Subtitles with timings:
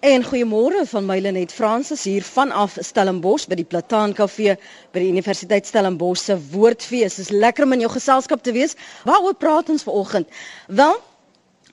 [0.00, 4.54] En goeiemôre van my Lenet Fransis hier vanaf Stellenbosch by die Plataan Kafee
[4.94, 7.16] by die Universiteit Stellenbosch se Woordfees.
[7.18, 8.76] Dit is lekker om in jou geselskap te wees.
[9.08, 10.30] Waaroor praat ons vanoggend?
[10.70, 10.94] Wel,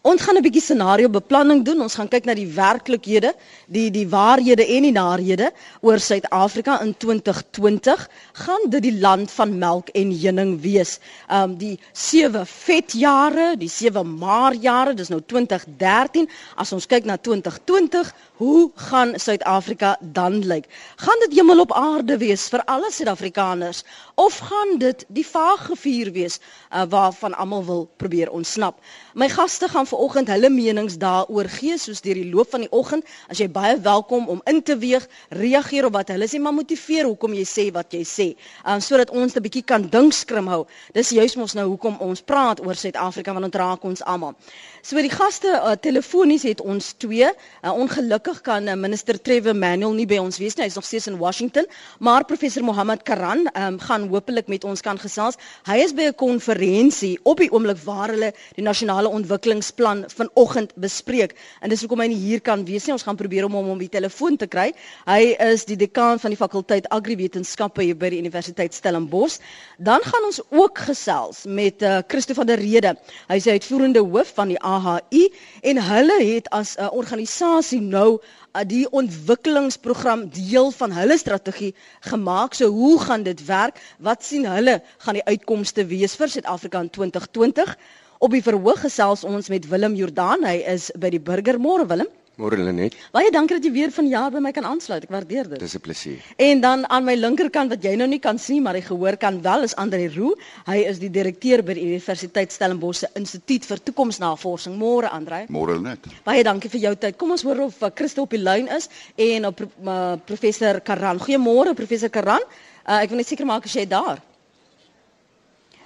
[0.05, 1.81] Ons gaan 'n bietjie scenario beplanning doen.
[1.81, 3.31] Ons gaan kyk na die werklikhede,
[3.65, 5.47] die die waarhede en die narehede
[5.81, 8.07] oor Suid-Afrika in 2020.
[8.33, 10.99] Gaan dit die land van melk en heuning wees?
[11.27, 16.29] Um die sewe vetjare, die sewe maarjare, dis nou 2013.
[16.55, 20.65] As ons kyk na 2020, hoe gaan Suid-Afrika dan lyk?
[20.95, 23.83] Gaan dit hemel op aarde wees vir alle Suid-Afrikaners
[24.15, 28.79] of gaan dit die vaage vuur wees uh, waarvan almal wil probeer ontsnap?
[29.13, 33.07] My gaste gaan vanoggend hulle menings daaroor gee soos deur die loop van die oggend.
[33.31, 37.07] As jy baie welkom om in te weeg, reageer op wat hulle sê, maar motiveer
[37.07, 38.27] hoekom jy sê wat jy sê,
[38.67, 40.65] um, sodat ons 'n bietjie kan dink skrim hou.
[40.93, 44.35] Dis juis mos nou hoekom ons praat oor Suid-Afrika want dit raak ons almal.
[44.81, 47.31] So die gaste uh, telefonies het ons twee.
[47.63, 50.63] Uh, ongelukkig kan uh, minister Trevor Manuel nie by ons wees nie.
[50.65, 51.67] Hy is nog steeds in Washington,
[51.99, 55.37] maar professor Mohammed Karan um, gaan hopelik met ons kan gesels.
[55.67, 61.35] Hy is by 'n konferensie op die oomblik waar hulle die nasionale ontwikkelingsplan vanoggend bespreek.
[61.61, 62.93] En dis hoekom hy nie hier kan wees nie.
[62.93, 64.73] Ons gaan probeer om hom om die telefoon te kry.
[65.05, 69.37] Hy is die dekaan van die fakulteit agriwetenskappe hier by die Universiteit Stellenbosch.
[69.77, 72.95] Dan gaan ons ook gesels met uh, Christo van der Rede.
[73.27, 75.29] Hy is uitvoerende hoof van die AHI
[75.61, 81.73] en hulle het as 'n organisasie nou uh, die ontwikkelingsprogram deel van hulle strategie
[82.09, 82.57] gemaak.
[82.57, 83.79] So hoe gaan dit werk?
[83.99, 87.77] Wat sien hulle gaan die uitkomste wees vir Suid-Afrika in 2020?
[88.19, 90.45] Op die verhoog gesels ons met Willem Jordaan.
[90.47, 92.11] Hy is by die Burger Môre Willem.
[92.35, 92.95] Môre Lenet.
[93.15, 95.05] Baie dankie dat jy weer vanjaar by my kan aansluit.
[95.07, 95.59] Ek waardeer dit.
[95.59, 96.19] Dis 'n plesier.
[96.35, 99.41] En dan aan my linkerkant wat jy nou nie kan sien, maar jy gehoor kan
[99.41, 100.35] wel is Andre Roo.
[100.65, 104.75] Hy is die direkteur by die Universiteit Stellenbosch se Instituut vir Toekomsnavorsing.
[104.75, 105.45] Môre Andre.
[105.47, 105.99] Môre Lenet.
[106.23, 107.17] Baie dankie vir jou tyd.
[107.17, 111.19] Kom ons hoor of uh, Christo op die lyn is en op uh, professor Karan.
[111.19, 112.41] Goeiemôre professor Karan.
[112.85, 114.34] Uh, ek wil net seker maak as jy daar is.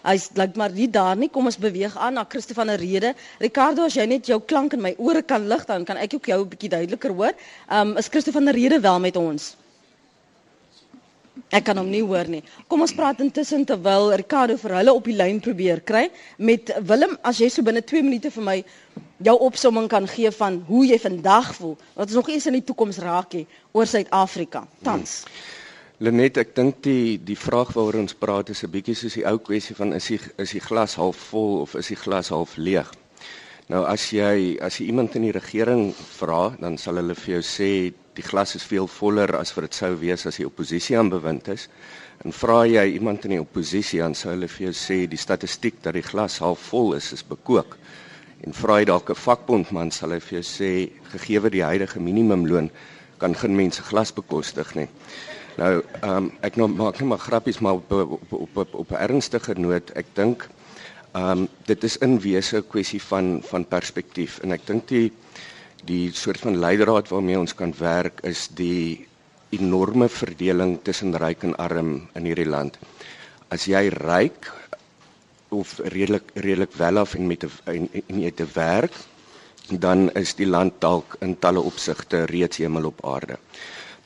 [0.04, 1.30] Hy's lyk maar nie daar nie.
[1.30, 3.14] Kom ons beweeg aan na Christo van der Rede.
[3.40, 6.26] Ricardo, as jy net jou klank in my ore kan lig dan kan ek ook
[6.32, 7.34] jou 'n bietjie duideliker hoor.
[7.70, 9.56] Um is Christo van der Rede wel met ons?
[11.50, 12.44] Ek kan hom nie hoor nie.
[12.68, 17.18] Kom ons praat intussen terwyl Ricardo vir hulle op die lyn probeer kry met Willem
[17.24, 18.64] as jy so binne 2 minute vir my
[19.24, 21.78] jou opsomming kan gee van hoe jy vandag voel.
[21.96, 24.68] Wat ons nog eens in die toekoms raak hê oor Suid-Afrika.
[24.84, 25.24] Tans.
[25.24, 25.59] Hmm.
[26.00, 29.38] Lenet, ek dink die die vraag waaroor ons praat is 'n bietjie soos die ou
[29.48, 32.88] kwessie van is die is die glas half vol of is die glas half leeg.
[33.68, 37.42] Nou as jy as jy iemand in die regering vra, dan sal hulle vir jou
[37.44, 41.10] sê die glas is veel voller as wat dit sou wees as die oppositie aan
[41.10, 41.68] bewind is.
[42.24, 45.84] En vra jy iemand in die oppositie dan sou hulle vir jou sê die statistiek
[45.84, 47.76] dat die glas half vol is is bekook.
[48.48, 52.72] En vra jy dalk 'n vakbondman sal hy vir jou sê gegee die huidige minimumloon
[53.18, 54.88] kan geen mense glas bekostig nie.
[55.60, 58.92] Nou, ehm um, ek nou maak net maar grappies maar op op op op, op
[58.92, 59.92] 'n ernstiger noot.
[60.02, 60.48] Ek dink
[61.12, 65.12] ehm um, dit is in wese 'n kwessie van van perspektief en ek dink die
[65.86, 69.08] die soort van leidraad waarmee ons kan werk is die
[69.50, 72.78] enorme verdeling tussen ryk en arm in hierdie land.
[73.50, 74.52] As jy ryk
[75.50, 78.94] of redelik redelik welaf en met 'n en, jy te werk,
[79.80, 83.38] dan is die land dalk in talle opsigte reeds hemel op aarde.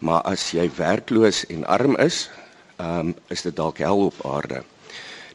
[0.04, 2.28] Maar as jy werkloos en arm is,
[2.78, 4.64] ehm um, is dit dalk hel op aarde.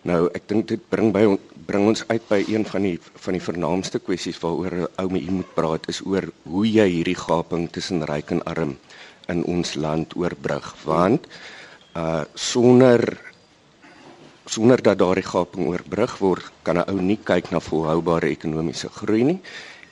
[0.06, 1.24] Nou ek dink dit bring by
[1.68, 5.30] bring ons uit by een van die van die vernaamste kwessies waaroor 'n ou mens
[5.30, 8.76] moet praat is oor hoe jy hierdie gaping tussen ryk en arm
[9.28, 11.26] in ons land oorbrug want
[11.96, 13.02] uh sonder
[14.46, 19.24] sonder dat daardie gaping oorbrug word kan 'n ou nie kyk na volhoubare ekonomiese groei
[19.24, 19.40] nie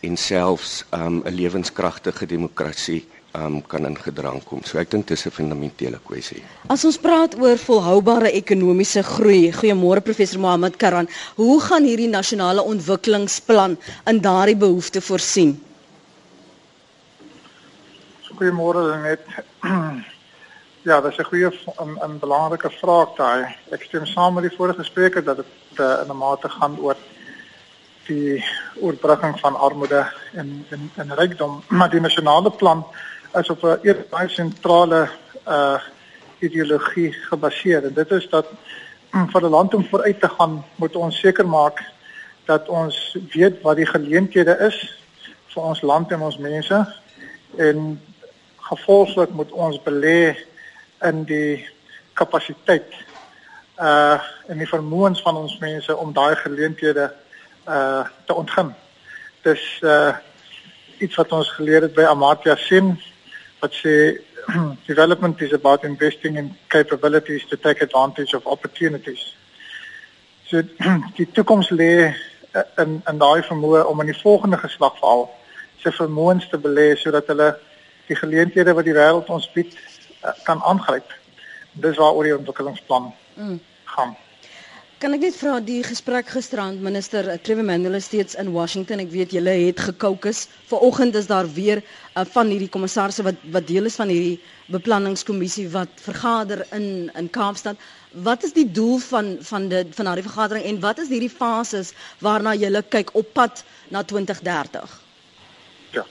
[0.03, 3.05] en selfs um 'n lewenskragtige demokrasie
[3.37, 4.63] um, kan in gedrang kom.
[4.65, 6.43] So ek dink dis 'n fundamentele kwessie.
[6.69, 12.63] As ons praat oor volhoubare ekonomiese groei, goeiemôre professor Mohammed Karan, hoe gaan hierdie nasionale
[12.63, 15.57] ontwikkelingsplan in daardie behoefte voorsien?
[18.37, 19.21] Goeiemôre net.
[20.87, 23.57] Ja, dit is 'n goeie en 'n belangrike vraag daai.
[23.71, 26.97] Ek stem saam met die vorige spreker dat dit uh, in 'n mate gaan oor
[28.07, 28.45] die
[28.81, 32.87] oorbrugging van armoede en en en rykdom, maar die nasionale plan
[33.41, 35.09] is op 'n eers baie sentrale
[35.48, 35.80] uh
[36.38, 38.47] ideologie gebaseer en dit is dat
[39.10, 41.80] vir 'n land om vooruit te gaan moet ons seker maak
[42.44, 44.98] dat ons weet wat die geleenthede is
[45.53, 46.78] vir ons land en ons mense.
[47.56, 48.00] En
[48.56, 50.36] gevolglik moet ons belê
[51.03, 51.68] in die
[52.12, 52.92] kapasiteit
[53.80, 57.12] uh en die vermoëns van ons mense om daai geleenthede
[57.68, 58.74] uh te ontgin.
[59.42, 60.16] Dis uh
[60.98, 62.97] iets wat ons geleer het by Amartya Sen
[63.61, 63.95] wat sê
[64.91, 69.35] development is about investing in capabilities to take advantage of opportunities.
[70.47, 70.63] So
[71.17, 75.29] die toekoms lê eh, in in daai vermoë om in die volgende geslag veral
[75.83, 77.55] se vermoëns te belê sodat hulle
[78.07, 81.11] die geleenthede wat die wêreld ons bied uh, kan aangryp.
[81.73, 83.59] Dis waaroor die ontwikkelingsplan mm.
[83.95, 84.15] gaan.
[85.07, 88.99] Kan ek net vra die gesprek gisterand minister Trevor Manuel steeds in Washington.
[89.05, 90.41] Ek weet julle het gekookus.
[90.67, 94.41] Vanoggend is daar weer uh, van hierdie kommissarse wat wat deel is van hierdie
[94.75, 96.89] beplanningskommissie wat vergader in
[97.23, 97.79] in Kaapstad.
[98.27, 101.93] Wat is die doel van van dit van daardie vergadering en wat is hierdie fases
[102.19, 103.63] waarna julle kyk op pad
[103.95, 104.99] na 2030?
[105.95, 106.03] Ja.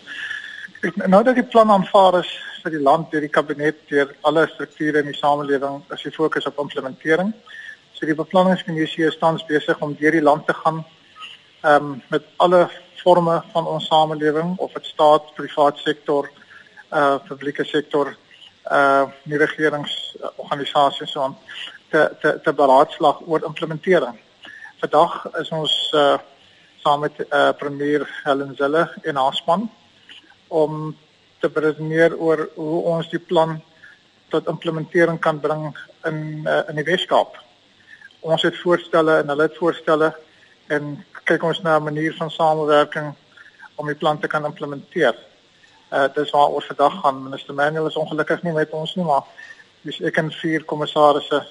[1.03, 2.31] Nou dat die plan aanvaar is
[2.63, 6.47] vir die land deur die kabinet deur alle strukture in die samelewing, is die fokus
[6.47, 7.35] op implementering.
[7.95, 10.81] So die beplanningskommissie is tans besig om deur die land te gaan
[11.63, 12.65] ehm um, met alle
[12.99, 16.27] forme van ons samelewing of dit staat, privaat sektor,
[16.91, 18.11] uh publieke sektor,
[18.71, 21.37] uh nie regeringsorganisasies so aan
[21.93, 24.19] te te te beraadslag oor implementering.
[24.83, 26.17] Vandag is ons uh
[26.83, 29.69] saam met uh premier Helen Zille en haar span
[30.47, 30.95] om
[31.39, 33.55] te beredeneer oor hoe ons die plan
[34.29, 35.71] tot implementering kan bring
[36.03, 37.44] in uh, in die Weskaap
[38.25, 40.09] ons het voorstelle en hulle het voorstelle
[40.73, 40.95] en
[41.29, 43.13] kyk ons na 'n manier van samewerking
[43.75, 45.15] om die plan te kan implementeer.
[45.91, 47.23] Uh dis waar ons vandag gaan.
[47.23, 49.23] Minister Manuel is ongelukkig nie met ons nie, maar
[49.81, 51.45] dis ek en vier kommissarisse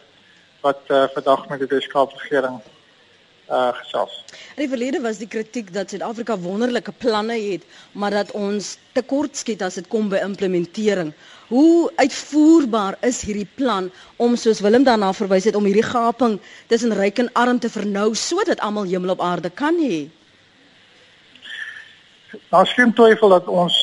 [0.60, 2.60] wat uh vandag met die Weskaap regering
[3.50, 4.24] uh gesels.
[4.56, 7.62] In die verlede was die kritiek dat Suid-Afrika wonderlike planne het,
[7.92, 11.12] maar dat ons tekort skiet as dit kom by implementering.
[11.48, 16.38] Hoe uitvoerbaar is hierdie plan om soos Willem daarna verwys het om hierdie gaping
[16.72, 20.06] tussen ryk en arm te vernou sodat almal hemel op aarde kan hê?
[22.50, 23.76] Daar geen twyfel dat ons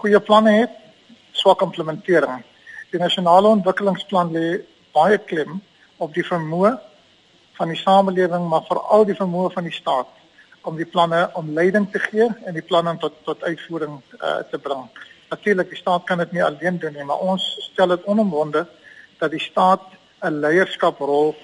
[0.00, 0.72] goeie planne het,
[1.32, 2.40] swak implementering.
[2.90, 4.62] Die nasionale ontwikkelingsplan lê
[4.96, 5.60] baie klem
[6.00, 6.72] op die vermoë
[7.60, 10.08] van die samelewing, maar veral die vermoë van die staat
[10.64, 14.58] om die planne om leiding te gee en die planne tot tot uitvoering uh, te
[14.58, 14.88] bring.
[15.30, 18.66] Natuurlik die staat kan dit nie alleen doen nie, maar ons stel dit onomwonde
[19.18, 19.82] dat die staat
[20.22, 21.36] 'n leierskaprol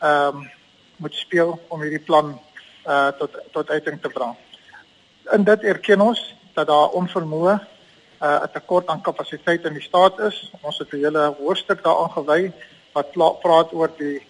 [0.00, 0.50] ehm um,
[0.96, 2.40] moet speel om hierdie plan
[2.86, 4.36] uh tot tot uiting te bring.
[5.32, 7.54] In dit erken ons dat daar onvermoë
[8.20, 10.52] uh 'n tekort aan kapasiteit in die staat is.
[10.60, 12.52] Ons het 'n hele hoofstuk daaraan gewy
[12.92, 14.26] wat praat oor die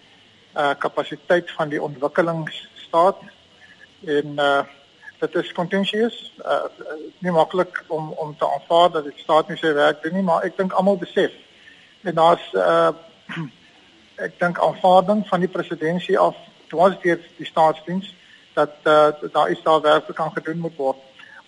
[0.55, 3.17] uh kapasiteit van die ontwikkelingsstaat
[4.05, 4.63] en uh
[5.21, 6.65] dit is kontensieus uh
[7.21, 10.45] nie maklik om om te aanvaar dat die staat nie sy werk doen nie maar
[10.47, 11.33] ek dink almal besef.
[12.01, 12.89] En daar's uh
[14.27, 16.41] ek dink aanvaarding van die presidentskap af
[16.73, 18.13] towards die die staatsdiens
[18.57, 20.97] dat uh daar is daar werk wat kan gedoen moet word.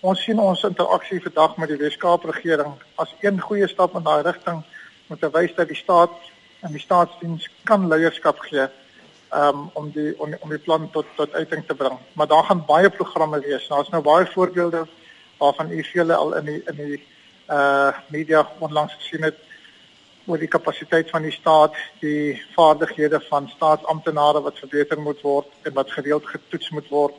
[0.00, 4.22] Ons sien ons interaksie vandag met die Weskaap regering as een goeie stap in daai
[4.22, 4.62] rigting
[5.08, 6.14] om te wys dat die staat
[6.60, 8.68] en die staatsdiens kan leierskap gee
[9.34, 11.98] um, om die om, om die plan tot tot uiting te bring.
[12.12, 13.66] Maar daar gaan baie programme wees.
[13.68, 14.86] Daar's nou baie voorbeelde
[15.38, 17.02] waarvan u vele al in die in die
[17.50, 19.36] uh media onlangs gesien het
[20.26, 25.72] oor die kapasiteit van die staat, die vaardighede van staatsamptenare wat verbeter moet word en
[25.72, 27.14] wat gereeld getoets moet word.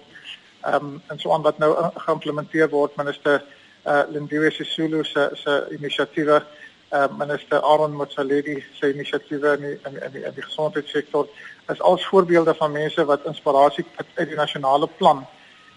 [0.61, 1.75] Ehm um, en so aan wat nou
[2.07, 3.43] geïmplementeer word minister
[3.85, 6.43] uh Lindiwe Sisulu se se inisiatiewe
[6.91, 11.27] uh, minister Aaron Motsoaledi se inisiatiewe in die, in, in die in die gesondheidssektor
[11.71, 15.25] is als voorbeelde van mense wat inspirasie uit die nasionale plan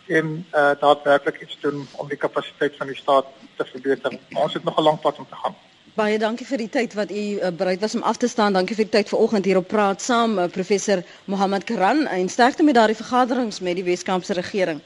[0.06, 4.18] en uh, daadwerklik iets doen om die kapasiteit van die staat te verbeter.
[4.28, 5.56] Maar ons het nog 'n lang pad om te gaan.
[5.94, 8.52] Baie dankie vir die tyd wat u uh, bereid was om af te staan.
[8.52, 12.62] Dankie vir die tyd vanoggend hier op praat saam uh, professor Mohammed Karan en sterkte
[12.62, 14.80] met daardie vergaderings met die Weskaapse regering.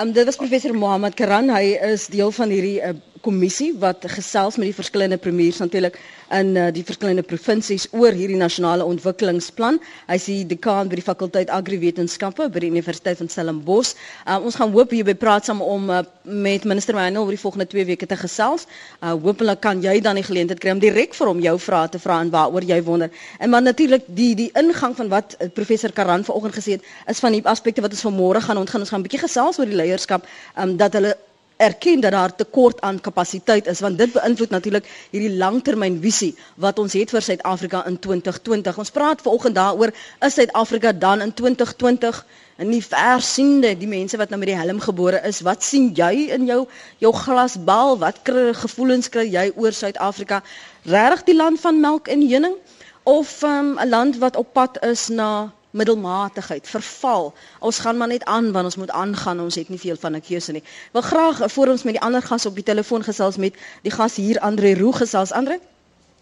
[0.00, 1.50] Um, dit was professor Mohammed Karan.
[1.50, 5.98] Hy is deel van hierdie uh, kommissie wat gesels met die verskillende premiers natuurlik
[6.30, 9.80] in uh, die verskillende provinsies oor hierdie nasionale ontwikkelingsplan.
[10.06, 13.96] Hy is die dekaan by die fakulteit agriwetenskappe by die Universiteit van Stellenbosch.
[14.26, 17.42] Uh, ons gaan hoop hier by praat saam om uh, met minister Manuel oor die
[17.42, 18.66] volgende 2 weke te gesels.
[19.00, 22.02] Uh, Hoopelik kan jy dan die geleentheid kry om direk vir hom jou vrae te
[22.02, 23.10] vra en waaroor jy wonder.
[23.38, 27.34] En maar natuurlik die die ingang van wat professor Karan vanoggend gesê het is van
[27.34, 28.86] die aspekte wat ons vanmôre gaan ontgaan.
[28.86, 31.16] Ons gaan 'n bietjie gesels oor die leierskap um, dat hulle
[31.60, 36.30] erken dat daar tekort aan kapasiteit is want dit beïnvloed natuurlik hierdie langtermynvisie
[36.64, 38.78] wat ons het vir Suid-Afrika in 2020.
[38.80, 39.92] Ons praat vanoggend daaroor
[40.26, 42.24] is Suid-Afrika dan in 2020
[42.60, 45.42] en nie ver siende die mense wat nou met die helm gebore is.
[45.44, 46.64] Wat sien jy in jou
[47.04, 47.98] jou glasbal?
[48.00, 50.42] Wat kry gevoelens kry jy oor Suid-Afrika?
[50.88, 52.56] Regtig die land van melk en honing
[53.04, 57.34] of ehm, 'n um, land wat op pad is na middelmatigheid, verval.
[57.58, 59.40] Ons gaan maar net aan want ons moet aangaan.
[59.40, 60.62] Ons het nie veel van 'n keuse nie.
[60.92, 64.16] Wil graag voor ons met die ander gas op die telefoon gesels met die gas
[64.16, 65.32] hier Andre Roo gesels.
[65.32, 65.60] Andre,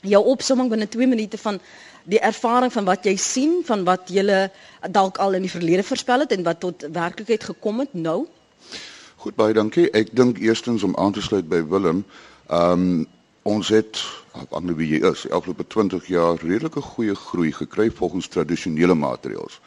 [0.00, 1.60] jou opsomming binne 2 minute van
[2.04, 4.48] die ervaring van wat jy sien van wat jy
[4.90, 8.26] dalk al in die verlede voorspel het en wat tot werklikheid gekom het nou.
[9.16, 9.90] Goed baie dankie.
[9.90, 12.04] Ek dink eerstens om aan te sluit by Willem,
[12.46, 13.06] ehm um,
[13.48, 13.96] ons het
[14.50, 19.60] aan wie jy is, afgelope 20 jaar redelike goeie groei gekry volgens tradisionele maatreëls.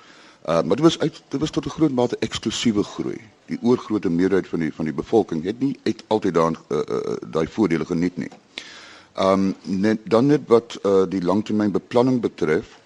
[0.50, 3.22] Uh maar dit was uit dit was tot 'n groot mate eksklusiewe groei.
[3.46, 7.16] Die oorgrootste meerderheid van die van die bevolking het nie uit altyd daan uh, uh,
[7.28, 8.32] daai voordele geniet nie.
[9.20, 12.80] Um net dan net wat uh, die langtermynbeplanning betref,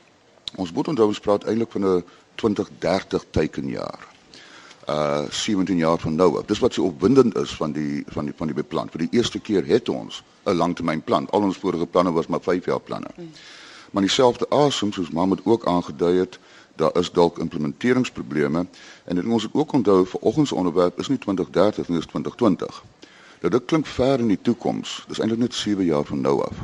[0.56, 2.04] ons moet onthou ons praat eintlik van 'n
[2.36, 4.15] 2030 tekenjaar
[4.90, 6.46] uh 17 jaar van nou af.
[6.46, 8.90] Dis wat so opwindend is van die van die van die beplan.
[8.90, 11.30] Vir die eerste keer het ons 'n langtermynplan.
[11.30, 13.08] Al ons vorige planne was maar 5 jaar planne.
[13.16, 13.32] Hmm.
[13.92, 16.40] Maar dieselfde asem soos Mohammed ook aangedui het,
[16.76, 18.66] daar is dalk implementeringsprobleme
[19.04, 22.84] en dit moet ons ook onthou vir oggens onderwerp is nie 2030 nie, dis 2020.
[23.40, 25.04] Nou dit klink ver in die toekoms.
[25.08, 26.58] Dis eintlik net 7 jaar van nou af.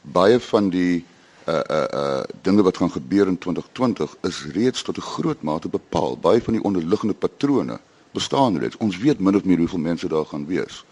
[0.00, 1.04] Baie van die
[1.48, 5.68] uh uh uh dinge wat gaan gebeur in 2020 is reeds tot 'n groot mate
[5.68, 6.18] bepaal.
[6.18, 7.80] Baie van die onderliggende patrone
[8.12, 8.76] bestaan reeds.
[8.76, 10.84] Ons weet min of meer hoeveel mense daar gaan wees.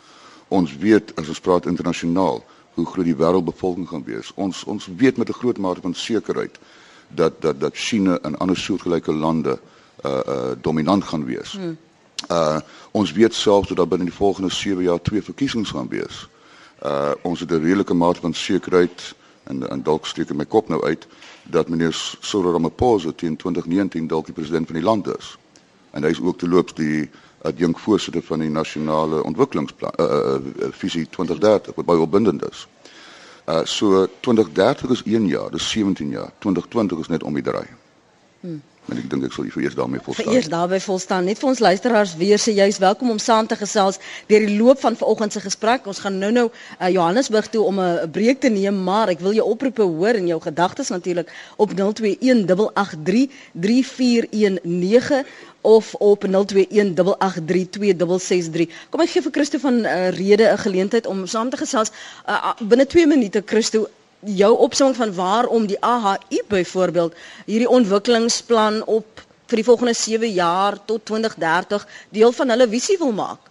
[0.49, 4.33] Ons weet as ons praat internasionaal hoe groot die wêreldbevolking gaan wees.
[4.35, 6.59] Ons ons weet met 'n groot mate van sekerheid
[7.09, 9.59] dat dat dat China en ander soortgelyke lande
[10.05, 11.53] uh uh dominant gaan wees.
[11.53, 11.77] Hmm.
[12.31, 12.59] Uh
[12.91, 16.29] ons weet selfs dat daar binne die volgende 7 jaar twee verkiesings gaan wees.
[16.83, 19.15] Uh ons het 'n redelike mate van sekerheid
[19.45, 21.07] en en dalk steek in my kop nou uit
[21.45, 25.37] dat meneer Cyril Ramaphosa teen 2019 dalk die president van die land is.
[25.91, 27.11] En hy is ook te loop die
[27.43, 32.67] adjunk voorsitter van die nasionale ontwikkelingsplan uh, uh, visie 2030 wat baie opbindend is.
[33.49, 36.33] Uh so 2030 is 1 jaar, dis 17 jaar.
[36.39, 37.67] 2020 is net om die draai.
[38.41, 38.61] Hmm.
[38.89, 40.33] En ek dink ek sal eers daarmee volstaan.
[40.35, 41.25] Eers daarby volstaan.
[41.29, 43.99] Net vir ons luisteraars weer sê jy's welkom om saam te gesels
[44.31, 45.87] deur die loop van vanoggend se gesprek.
[45.87, 49.47] Ons gaan nou-nou uh, Johannesburg toe om 'n breek te neem, maar ek wil jou
[49.47, 51.81] oproepe hoor en jou gedagtes natuurlik op 0218833419
[55.61, 56.33] of op 0218832663.
[58.91, 61.91] Kom ek gee vir Christo van uh, rede 'n geleentheid om saam te gesels
[62.27, 63.89] uh, binne 2 minute Christo
[64.21, 67.15] jou opsomming van waarom die AHI byvoorbeeld
[67.47, 73.13] hierdie ontwikkelingsplan op vir die volgende 7 jaar tot 2030 deel van hulle visie wil
[73.13, 73.51] maak.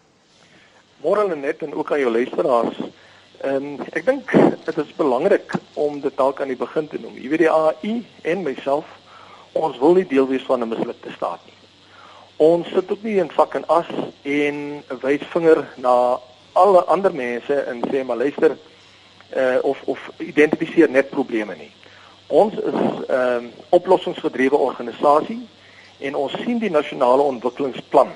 [1.03, 2.79] Môre net en ook aan jou luisteraars.
[3.39, 4.31] Ehm um, ek dink
[4.65, 7.15] dit is belangrik om dit dalk aan die begin te noem.
[7.15, 8.85] Jy weet die AHI en myself,
[9.53, 11.55] ons wil nie deel wees van 'n mislukte staat nie.
[12.38, 13.88] Ons sit ook nie in vak en as
[14.23, 16.19] en 'n wysvinger na
[16.53, 18.57] alle ander mense en sê maar luister,
[19.36, 21.71] uh, of of identifiseer net probleme nie.
[22.27, 25.48] Ons is 'n uh, oplossingsgedrewe organisasie
[26.00, 28.09] en ons sien die nasionale ontwikkelingsplan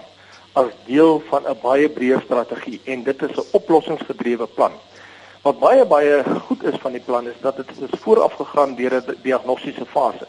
[0.54, 4.72] as deel van 'n baie breër strategie en dit is 'n oplossingsgedrewe plan.
[5.42, 8.94] Wat baie baie goed is van die plan is dat dit is vooraf gegaan deur
[8.94, 10.28] 'n diagnostiese fase.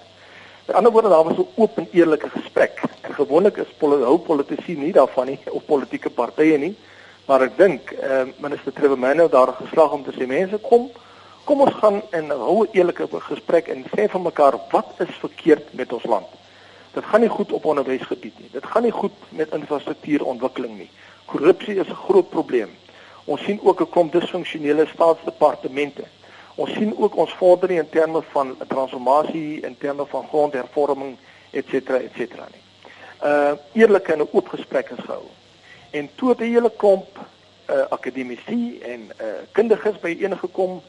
[0.67, 2.83] Met ander woorde daar was 'n oop en eerlike gesprek.
[3.01, 6.77] En gewoonlik is hou politici nie daarvan nie of politieke partye nie.
[7.25, 10.91] Maar ek dink eh uh, minister Trevor Manuel daar geslag om te sê mense kom
[11.45, 15.73] kom ons gaan en hou 'n eerlike gesprek en sê vir mekaar wat is verkeerd
[15.73, 16.27] met ons land.
[16.93, 18.49] Dit gaan nie goed op onderwysgebied nie.
[18.53, 20.91] Dit gaan nie goed met infrastruktuurontwikkeling nie.
[21.25, 22.71] Korrupsie is 'n groot probleem.
[23.25, 26.05] Ons sien ook 'n klomp disfunksionele staatsdepartemente.
[26.55, 31.17] Ons sien ook ons vordering in terme van transformasie, in terme van grondhervorming,
[31.51, 32.19] ens etc.
[32.53, 32.63] nie.
[33.23, 35.25] Uh eerlike en oop gesprek is gehou
[35.95, 37.19] en toe het 'n hele klomp
[37.71, 40.83] uh, akademici en uh, kundiges by enige gekom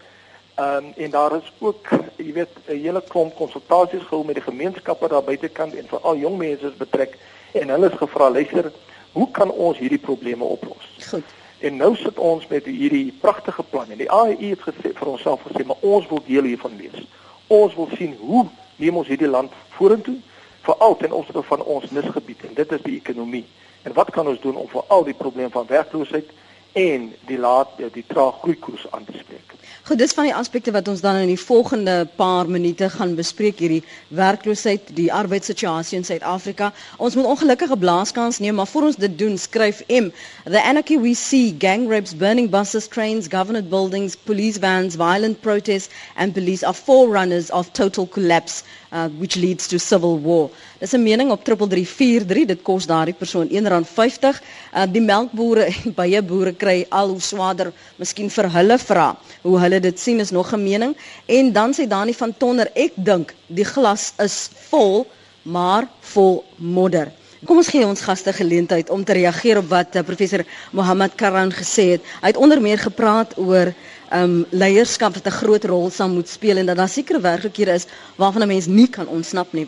[0.60, 5.08] um, en daar is ook jy weet 'n hele klomp konsultasies gehou met die gemeenskappe
[5.08, 7.18] daar buitekant en veral jong mense is betrek.
[7.52, 8.72] En hulle is gevra luister
[9.12, 10.86] hoe kan ons hierdie probleme oplos?
[11.10, 11.24] Goed.
[11.60, 13.90] En nou sit ons met hierdie pragtige plan.
[13.90, 17.08] En die AEI het gesê vir onsself gesê maar ons wil deel hiervan wees.
[17.48, 18.46] Ons wil sien hoe
[18.76, 20.18] neem ons hierdie land vorentoe
[20.65, 23.45] veral ten opsigte van ons nisgebied en dit is die ekonomie
[23.86, 26.29] En wat kan ons doen om vir al die probleme van werkloosheid
[26.75, 29.53] en die laat die trae groeikoers aan te spreek?
[29.86, 33.60] Goed, dis van die aspekte wat ons dan in die volgende paar minute gaan bespreek
[33.62, 33.84] hierdie
[34.17, 36.72] werkloosheid, die arbeidssituasie in Suid-Afrika.
[36.98, 40.10] Ons moet ongelukkige blaaskans neem, maar voor ons dit doen, skryf M,
[40.50, 45.93] the anarchy we see, gang rapes, burning buses, trains, government buildings, police vans, violent protests
[46.15, 50.50] and police are forerunners of total collapse uh, which leads to civil war.
[50.80, 52.46] Dis 'n mening op 3343.
[52.46, 54.42] Dit kos daardie persoon R1.50.
[54.74, 59.18] Uh, die melkbore en baie boere kry al hoe swaarder, miskien vir hulle vra.
[59.42, 60.96] Hoe hulle dit sien is nog 'n mening.
[61.25, 65.08] En dan sê Dani van Tonner, ek dink die glas is vol
[65.44, 67.12] maar vol modder.
[67.46, 70.42] Kom ons gee ons gaste geleentheid om te reageer op wat uh, professor
[70.74, 72.08] Mohammed Karan gesê het.
[72.24, 73.70] Hy het onder meer gepraat oor
[74.14, 77.86] um, leierskap wat 'n groot rol sal moet speel en dat daar sekere werklikhede is
[78.16, 79.68] waarvan 'n mens nie kan ontsnap nie.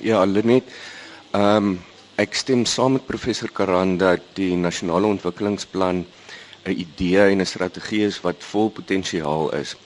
[0.00, 0.64] Ja, Lenet.
[1.32, 1.80] Um,
[2.16, 6.06] ek stem saam met professor Karan dat die nasionale ontwikkelingsplan
[6.64, 9.76] 'n idee en 'n strategie is wat vol potensiaal is.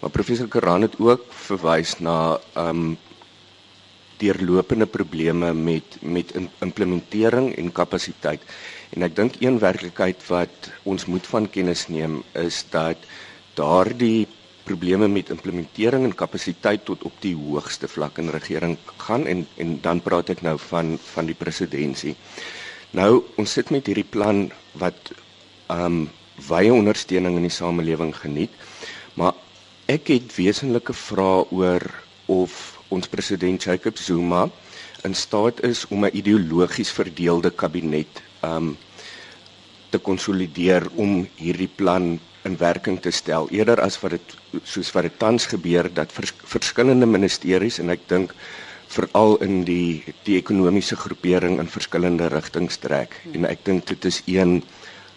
[0.00, 2.96] Maar professor Karan het ook verwys na um,
[4.16, 8.42] deurlopende probleme met met implementering en kapasiteit.
[8.90, 12.96] En ek dink een werklikheid wat ons moet van kennis neem is dat
[13.54, 14.26] daardie
[14.64, 19.76] probleme met implementering en kapasiteit tot op die hoogste vlak in regering gaan en en
[19.84, 22.14] dan praat ek nou van van die presidentsie.
[22.96, 24.46] Nou ons sit met hierdie plan
[24.80, 25.12] wat
[25.72, 26.08] um
[26.48, 28.50] wye ondersteuning in die samelewing geniet.
[29.14, 29.34] Maar
[29.86, 31.84] ek het wesenlike vrae oor
[32.26, 34.48] of ons president Jacob Zuma
[35.04, 38.76] in staat is om 'n ideologies verdeelde kabinet um
[39.90, 45.08] te konsolideer om hierdie plan in werking te stel eerder as wat dit soos wat
[45.08, 48.34] dit tans gebeur dat vers, verskillende ministeries en ek dink
[48.94, 54.20] veral in die die ekonomiese groepering in verskillende rigtings trek en ek dink dit is
[54.30, 54.60] een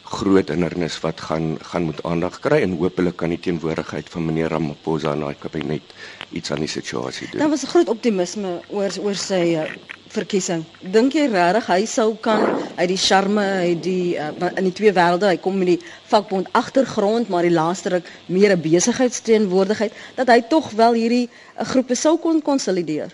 [0.08, 4.54] groot hindernis wat gaan gaan moet aandag kry en hopelik kan die teenwoordigheid van meneer
[4.56, 5.94] Ramaphosa in daai kabinet
[6.32, 7.42] iets aan die situasie doen.
[7.44, 9.68] Daar was groot optimisme oor oor sy uh,
[10.14, 10.64] verkiesing.
[10.82, 12.44] Dink jy regtig hy sou kan
[12.78, 15.80] uit die charme, uit die uh, in die twee wêrelde, hy kom met die
[16.12, 21.66] vakbond agtergrond, maar die laaste ruk meer 'n besigheidsteenwoordigheid dat hy tog wel hierdie uh,
[21.66, 23.14] groepe sou kon konsolideer?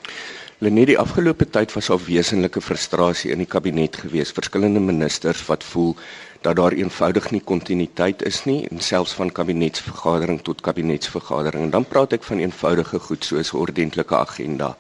[0.64, 4.32] Lenie die afgelope tyd was al wesenlike frustrasie in die kabinet gewees.
[4.32, 5.96] Verskillende ministers wat voel
[6.44, 11.64] dat daar eenvoudig nie kontinuïteit is nie en selfs van kabinetsvergadering tot kabinetsvergadering.
[11.64, 14.76] En dan praat ek van eenvoudige goed soos 'n ordentlike agenda.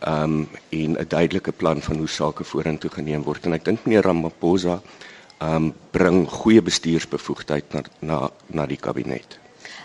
[0.00, 3.44] Ehm um, en 'n duidelike plan van hoe sake vorentoe geneem word.
[3.44, 4.80] En ek dink meneer Ramaphosa
[5.38, 9.43] ehm um, bring goeie bestuursbevoegdheid na na na die kabinet.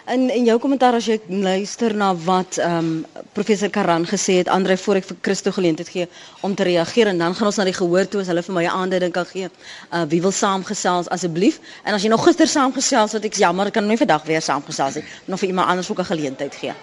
[0.10, 4.48] In in jou kommentaar as jy luister na wat ehm um, professor Karan gesê het,
[4.50, 6.08] Andre voor ek vir Christo geleentheid gee
[6.42, 8.64] om te reageer en dan gaan ons na die gehoor toe as hulle vir my
[8.64, 9.50] 'n aanduiding kan gee.
[9.94, 11.60] Uh wie wil saamgesels asseblief?
[11.84, 15.04] En as jy nog gister saamgesels het, ek jammer, kan nie vandag weer saamgesels nie.
[15.26, 16.74] Nog vir iemand anders ook 'n geleentheid gee.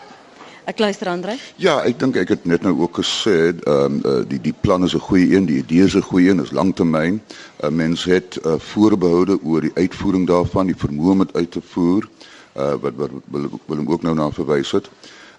[0.65, 1.37] Ek luister Andre.
[1.57, 4.95] Ja, ek dink ek het net nou ook gesê, ehm um, die die plan is
[4.95, 7.15] 'n goeie een, die idee is 'n goeie een, is langtermyn.
[7.15, 11.51] 'n uh, Mens het uh, voorbehoude oor die uitvoering daarvan, die vermoë om dit uit
[11.51, 12.09] te voer
[12.57, 14.91] uh, wat wat wil wil hom ook nou na verwys het.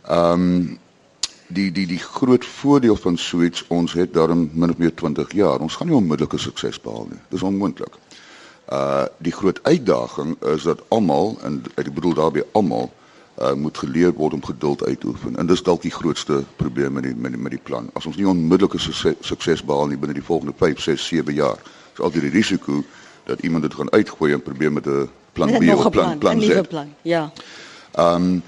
[0.07, 0.77] Ehm um,
[1.47, 5.59] die die die groot voordeel van Switch ons het daarom min of meer 20 jaar.
[5.59, 7.19] Ons gaan nie onmiddellike sukses behaal nie.
[7.29, 7.95] Dis onmoontlik.
[8.71, 12.91] Uh die groot uitdaging is dat almal en ek bedoel daarby almal
[13.41, 15.37] uh moet geleer word om geduld uit te oefen.
[15.37, 17.89] En dis dalk die grootste probleem met die met die, met die plan.
[17.93, 21.63] As ons nie onmiddellike sukses, sukses behaal nie binne die volgende 5, 6, 7 jaar,
[21.93, 22.83] is altyd die risiko
[23.23, 26.67] dat iemand dit gaan uitgooi en probeer met 'n plan B of plan plan Z.
[26.73, 27.23] Plan, ja.
[27.95, 28.43] Ehm um,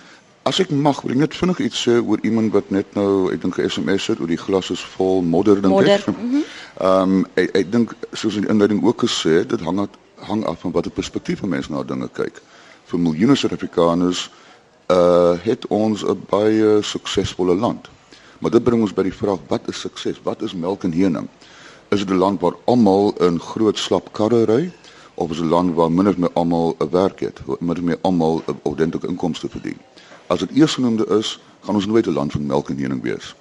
[0.50, 3.42] as ek mag, wil ek net vinnig iets sê oor iemand wat net nou, ek
[3.44, 6.08] dink 'n SMS het oor die glas is vol modder dink ek.
[6.10, 6.44] Mhm.
[6.80, 9.90] Ehm um, ek, ek dink soos in die inleiding ook gesê, dit hang af
[10.28, 12.42] hang af van watter perspektief mense na dinge kyk.
[12.86, 14.30] Vir miljoene Suid-Afrikaners
[14.90, 17.90] uh het ons 'n baie suksesvolle land.
[18.40, 20.20] Maar dit bring ons by die vraag wat is sukses?
[20.24, 21.28] Wat is melk en honing?
[21.90, 24.72] Is dit 'n land waar almal in groot slap karre ry?
[25.28, 27.98] Is 'n land waar min of meer almal 'n werk het, waar min of meer
[28.02, 29.78] almal 'n ordentlike inkomste verdien.
[30.28, 33.36] As dit eersgenoemde is, gaan ons nooit 'n land van melk en honing wees.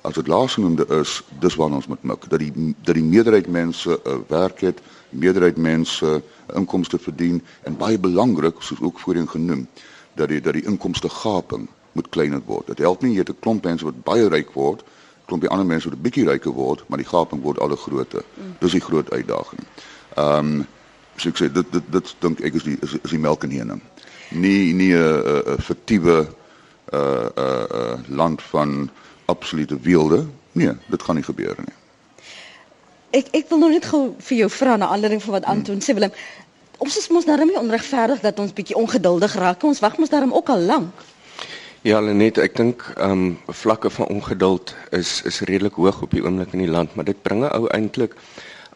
[0.00, 4.00] As dit laasgenoemde is, dis waar ons moet mik dat die dat die meerderheid mense
[4.04, 6.22] 'n werk het, meerderheid mense
[6.54, 9.68] inkomste verdien en baie belangrik, soos ook voorheen genoem,
[10.14, 12.66] dat die dat die inkomste gaping moet kleiner word.
[12.66, 14.84] Dit help nie jy het 'n klomp mense wat baie ryk word,
[15.24, 18.24] klompie ander mense wat 'n bietjie ryker word, maar die gaping word al groter.
[18.58, 19.60] Dis die groot uitdaging.
[20.14, 20.66] Ehm um,
[21.16, 23.54] so ek sê dit dit dit dink ek is die is, is die melk en
[23.54, 23.82] honing.
[24.30, 26.26] Nie nie 'n 'n fiktiewe
[26.92, 28.90] 'n 'n 'n land van
[29.26, 30.26] absolute weelde.
[30.52, 31.74] Nee, dit gaan nie gebeur nie.
[33.10, 35.86] Ek ek wil nog net gou vir jou vra na aanleiding van wat Anton hmm.
[35.86, 36.12] sê Willem.
[36.78, 39.62] Ons is mos daarom nie onregverdig dat ons bietjie ongeduldig raak.
[39.62, 41.04] Ons wag mos daarom ook al lank.
[41.84, 46.22] Ja, Lenet, ek dink ehm um, vlakke van ongeduld is is redelik hoog op die
[46.24, 48.16] oomblik in die land, maar dit bringe ou eintlik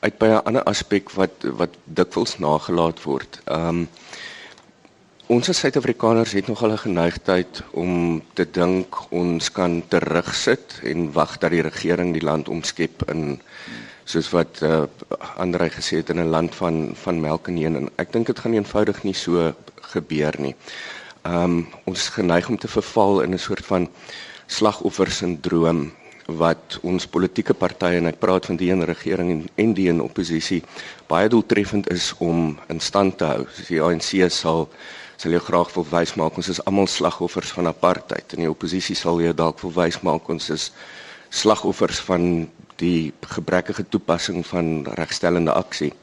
[0.00, 3.40] uit by 'n ander aspek wat wat dikwels nagelaat word.
[3.44, 3.88] Ehm um,
[5.28, 11.38] ons as Suid-Afrikaners het nogal 'n geneigtheid om te dink ons kan terugsit en wag
[11.38, 13.40] dat die regering die land omskep in
[14.04, 14.82] soos wat uh,
[15.36, 17.90] Andre gesê het in 'n land van van melk en honing.
[17.96, 19.54] Ek dink dit gaan eenvoudig nie so
[19.92, 20.54] gebeur nie.
[21.22, 23.88] Ehm um, ons geneig om te verval in 'n soort van
[24.46, 25.92] slagoffer sindroom
[26.28, 30.02] wat ons politieke partye en ek praat van die in regering en en die in
[30.04, 30.60] oppositie
[31.08, 33.46] baie doeltreffend is om in stand te hou.
[33.48, 34.68] Soos die ANC sal
[35.16, 38.96] sal jy graag wil wys maak ons is almal slagoffers van apartheid en die oppositie
[38.96, 40.68] sal jy dalk wil wys maak ons is
[41.30, 42.46] slagoffers van
[42.78, 45.94] die gebrekkige toepassing van regstellende aksie.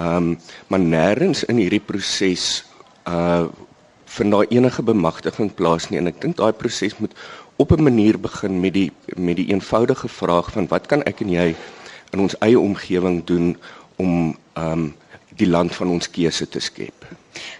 [0.00, 0.38] Ehm um,
[0.72, 2.64] maar nêrens in hierdie proses
[3.04, 3.52] uh
[4.12, 7.14] vind daar enige bemagtiging plaas nie en ek dink daai proses moet
[7.62, 11.30] op 'n manier begin met die met die eenvoudige vraag van wat kan ek en
[11.30, 11.54] jy
[12.10, 13.56] in ons eie omgewing doen
[13.96, 14.94] om ehm um,
[15.36, 17.06] die land van ons keuse te skep.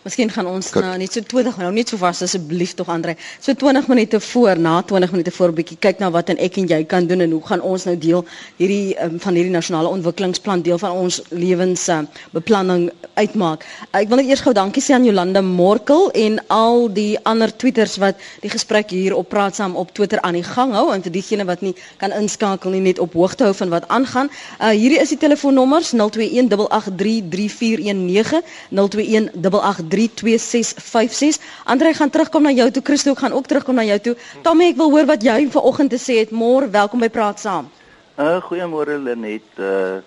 [0.03, 0.85] Miskien gaan ons Kijk.
[0.85, 3.17] nou net so 20 nou net so vas asseblief tog Andre.
[3.41, 6.57] So 20 minute voor, na 20 minute voor 'n bietjie kyk na wat en ek
[6.57, 8.25] en jy kan doen en hoe gaan ons nou deel
[8.57, 11.99] hierdie um, van hierdie nasionale ontwikkelingsplan deel van ons lewens uh,
[12.31, 13.65] beplanning uitmaak.
[13.91, 17.97] Ek wil net eers gou dankie sê aan Jolanda Morkel en al die ander tweeters
[17.97, 21.13] wat die gesprek hier op praat saam op Twitter aan die gang hou en vir
[21.13, 24.31] diegene wat nie kan inskakel nie net op hoogte hou van wat aangaan.
[24.61, 31.39] Uh, hierdie is die telefoonnommers 021 8833419 021 08362656.
[31.65, 32.83] Andre gaan terugkom na jou toe.
[32.85, 34.17] Christo gaan ook terugkom na jou toe.
[34.43, 36.31] Tommy, ek wil hoor wat jy vanoggend te sê het.
[36.35, 37.71] Môre, welkom by Praat Saam.
[38.19, 39.47] Uh goeiemôre Lenet.
[39.59, 40.03] Uh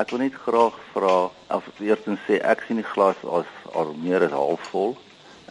[0.00, 1.16] ek wil net graag vra
[1.52, 4.96] of eers en sê ek sien die glas as al meer as halfvol.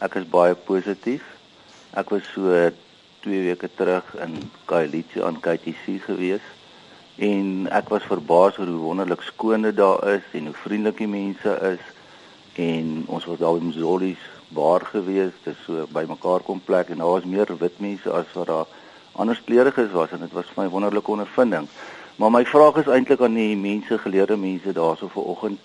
[0.01, 1.21] Ek is baie positief.
[1.93, 2.49] Ek was so
[3.21, 6.45] 2 weke terug in Kailichi aan KTC gewees
[7.21, 11.11] en ek was verbaas oor hoe wonderlik skoon dit daar is en hoe vriendelik die
[11.11, 11.83] mense is
[12.55, 17.15] en ons was daar in Zolies bar gewees, dis so bymekaar kom plek en daar
[17.15, 18.67] was meer wit mense as wat daar
[19.11, 21.67] ander kleuriges was en dit was vir my wonderlike ondervinding.
[22.15, 25.59] Maar my vraag is eintlik aan die mense, geleerde mense daarso vanoggend,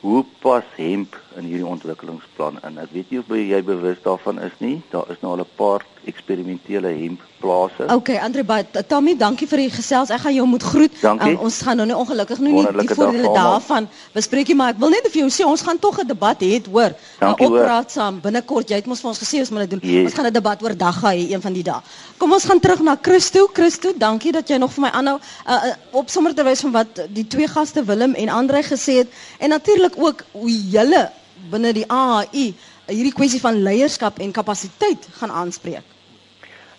[0.00, 2.78] hoe pas hemp in hierdie ontwikkelingsplan in?
[2.80, 4.80] Ek weet nie of jy bewus daarvan is nie.
[4.90, 7.86] Daar is nou al 'n paar eksperimentele hempplase.
[7.94, 10.10] Okay, Andre Baai, Tommy, dankie vir die gesels.
[10.14, 10.96] Ek gaan jou moet groet.
[11.04, 14.80] Um, ons gaan nou nie ongelukkig nou nie die voordele daarvan bespreek nie, maar ek
[14.82, 16.96] wil net vir jou sê ons gaan tog 'n debat hê, hoor.
[17.20, 18.70] Opraat saam binnekort.
[18.70, 19.82] Jy het mos vir ons gesê ons moet dit doen.
[19.82, 20.10] Yes.
[20.10, 21.80] Ons gaan 'n debat oor dag hê een van die dae.
[22.18, 23.46] Kom ons gaan terug na Christo.
[23.52, 27.00] Christo, dankie dat jy nog vir my aanhou uh, uh, op sommer terwys van wat
[27.08, 29.08] die twee gaste Willem en Andre gesê het
[29.38, 31.10] en natuurlik ook hoe julle
[31.50, 32.54] binne die AAI
[32.90, 35.96] hierdie kwessie van leierskap en kapasiteit gaan aanspreek.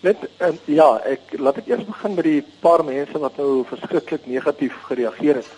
[0.01, 4.25] Net um, ja, ek laat ek eers begin met die paar mense wat nou verskriklik
[4.25, 5.51] negatief gereageer het.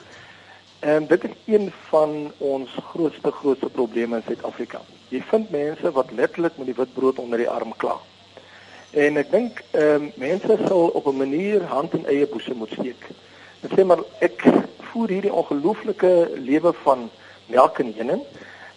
[0.83, 4.81] En dit is een van ons grootste grootste probleme in Suid-Afrika.
[5.15, 7.95] Jy vind mense wat letterlik met die wit brood onder die arm kla.
[8.91, 12.75] En ek dink ehm um, mense sal op 'n manier hand in eie boesem moet
[12.75, 13.07] steek.
[13.63, 14.43] En sê maar ek
[14.91, 17.09] voer hierdie ongelooflike lewe van
[17.47, 18.21] melk en heuning.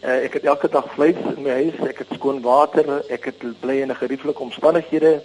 [0.06, 3.42] Uh, ek het elke dag vleis in my huis, ek het skoon water, ek het
[3.60, 5.22] bly in 'n gerieflike omstandighede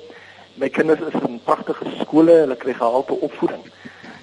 [0.53, 3.63] my kinders is in pragtige skole, hulle kry gehalte opvoeding.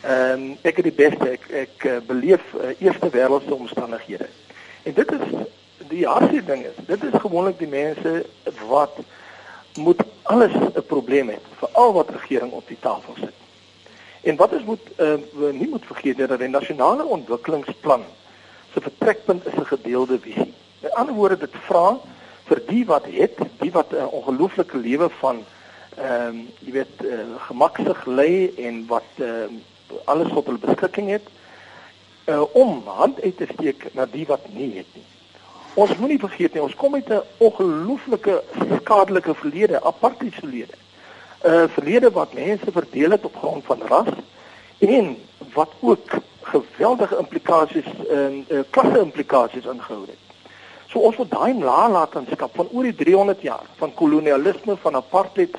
[0.02, 4.28] Ehm um, ek het die beste ek ek uh, beleef uh, eerste wêreldse omstandighede.
[4.82, 5.24] En dit is
[5.88, 8.26] die harde ding is, dit is gewoonlik die mense
[8.68, 9.00] wat
[9.74, 13.34] moet alles 'n probleem het vir al wat regering op die tafel sit.
[14.22, 15.14] En wat ons moet uh,
[15.52, 18.04] nie moet vergeet dat die nasionale ontwikkelingsplan
[18.78, 20.54] se vertrekpunt is 'n gedeelde visie.
[20.80, 21.98] Met ander woorde dit vra
[22.44, 25.44] vir die wat het, die wat 'n uh, ongelooflike lewe van
[25.96, 29.26] ehm um, jy weet uh, gemaksig lê en wat uh,
[30.04, 31.26] alles wat hulle beskikking het
[32.24, 35.06] uh, om hand uit te steek na die wat nie het nie.
[35.74, 38.42] Ons moenie vergeet nie, ons kom uit 'n ongelooflike
[38.80, 40.76] skadelike verlede, apartheid verlede.
[41.42, 44.14] 'n uh, Verlede wat mense verdeel het op grond van ras
[44.78, 45.16] en
[45.54, 46.10] wat ook
[46.48, 50.24] geweldige implikasies en uh, klasse implikasies ingehou het.
[50.88, 55.56] So ons moet daai nalatenskap van oor die 300 jaar van kolonialisme van apartheid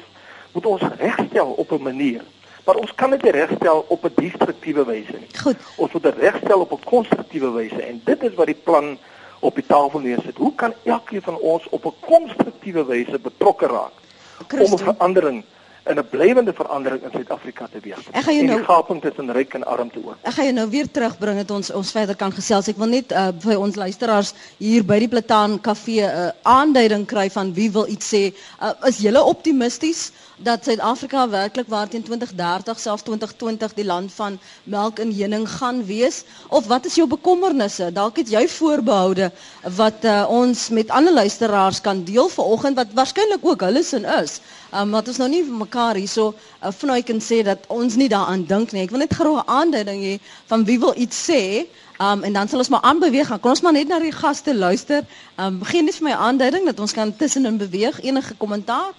[0.51, 2.21] moet ons regstel op 'n manier.
[2.65, 5.39] Maar ons kan dit regstel op 'n destruktiewe wyse nie.
[5.41, 5.57] Goed.
[5.75, 8.97] Ons moet dit regstel op 'n konstruktiewe wyse en dit is wat die plan
[9.39, 10.37] op die tafel neersit.
[10.37, 13.95] Hoe kan elkeen van ons op 'n konstruktiewe wyse betrokke raak
[14.47, 14.77] Christen.
[14.77, 15.43] om 'n verandering
[15.89, 18.03] in 'n blywende verandering in Suid-Afrika te wees.
[18.11, 20.17] Ek gaan jou nou gaping tussen ryk en armte ook.
[20.21, 22.67] Ek gaan jou nou weer terugbring dat ons ons verder kan gesels.
[22.67, 27.05] Ek wil net uh, vir ons luisteraars hier by die Plataan Kafee 'n uh, aanduiding
[27.05, 28.23] kry van wie wil iets sê.
[28.61, 34.39] Uh, is julle optimisties dat Suid-Afrika werklik waar teen 2030 selfs 2020 die land van
[34.63, 37.91] melk en heuning gaan wees of wat is jou bekommernisse?
[37.91, 39.31] Dalk het jy voorbehoude
[39.75, 44.39] wat uh, ons met ander luisteraars kan deel vanoggend wat waarskynlik ook hulle sin is.
[44.71, 48.45] Um, wat ons nou nie mekaar hierso uh, vanaai kan sê dat ons nie daaraan
[48.45, 48.83] dink nie.
[48.85, 50.15] Ek wil net graag 'n aanduiding hê
[50.51, 51.65] van wie wil iets sê.
[51.99, 53.33] Um, en dan sal ons maar aanbeweeg.
[53.41, 55.05] Kom ons maar net na die gaste luister.
[55.37, 58.01] Um, begin net vir my aanduiding dat ons kan tussenin beweeg.
[58.01, 58.93] Enige kommentaar?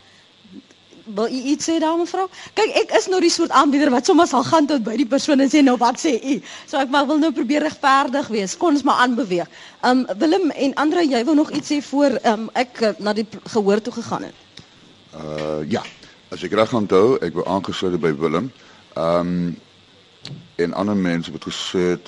[1.15, 2.27] wil u iets sê daar mevrou?
[2.55, 5.41] Kyk, ek is nou die soort aanbieder wat sommer sal gaan tot by die persoon
[5.41, 6.37] en sê nou wat sê u?
[6.71, 8.57] So ek maar wil nou probeer regverdig wees.
[8.57, 9.49] Kon ons maar aanbeweeg.
[9.87, 13.27] Um Willem en Andre, jy wou nog iets sê voor um ek uh, na die
[13.55, 14.50] gehoor toe gegaan het.
[15.15, 15.83] Uh ja,
[16.29, 18.53] as ek reg onthou, ek wou aangesluit by Willem.
[18.95, 19.57] Um
[20.61, 22.01] en ander mense het gesê uh,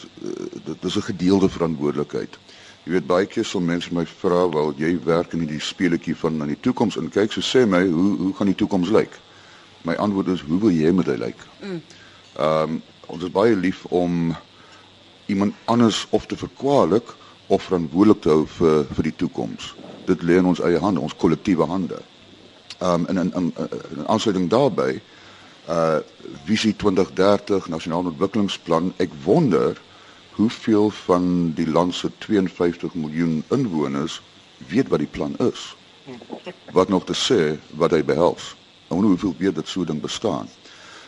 [0.64, 2.38] dit is 'n gedeelde verantwoordelikheid.
[2.84, 6.36] Jy weet baie keer sal mense my vra, "Wel, jy werk in hierdie speletjie van
[6.36, 9.18] na die toekoms en kyk, so sê my, hoe hoe gaan die toekoms lyk?"
[9.82, 11.82] My antwoord is, "Hoe wil jy met hy lyk?" Ehm mm.
[12.38, 14.36] um, ons is baie lief om
[15.26, 17.14] iemand anders of te verkwalik
[17.46, 19.74] of verantwoordelik te hou vir vir die toekoms.
[20.06, 21.98] Dit lê in ons eie hande, ons kollektiewe hande.
[22.82, 23.54] Um, en in in,
[23.96, 25.00] in aansluiting daarbey
[25.68, 25.96] uh
[26.44, 28.92] visie 2030 nasionale ontwikkelingsplan.
[28.96, 29.80] Ek wonder
[30.34, 34.22] hoeveel van die land se 52 miljoen inwoners
[34.66, 35.76] weet wat die plan is.
[36.72, 38.56] Wat nog te sê wat hy behels.
[38.88, 40.48] En hoeveel weet dat so ding bestaan.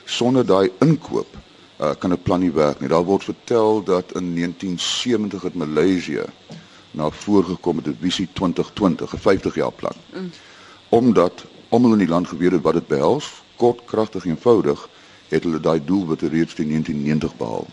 [0.05, 1.35] Sonder daai inkoop
[1.81, 2.89] uh, kan 'n plan nie werk nie.
[2.89, 6.25] Daar word vertel dat in 1970 het Maleisië
[6.91, 9.97] na voorgekom met 'n visie 2020 'n 50 jaar plan.
[10.15, 10.31] Mm.
[10.89, 14.89] omdat almal in die land geweet het wat dit behels kort kragtig eenvoudig
[15.33, 17.67] het hulle daai doelwitte reeds in 1990 behaal.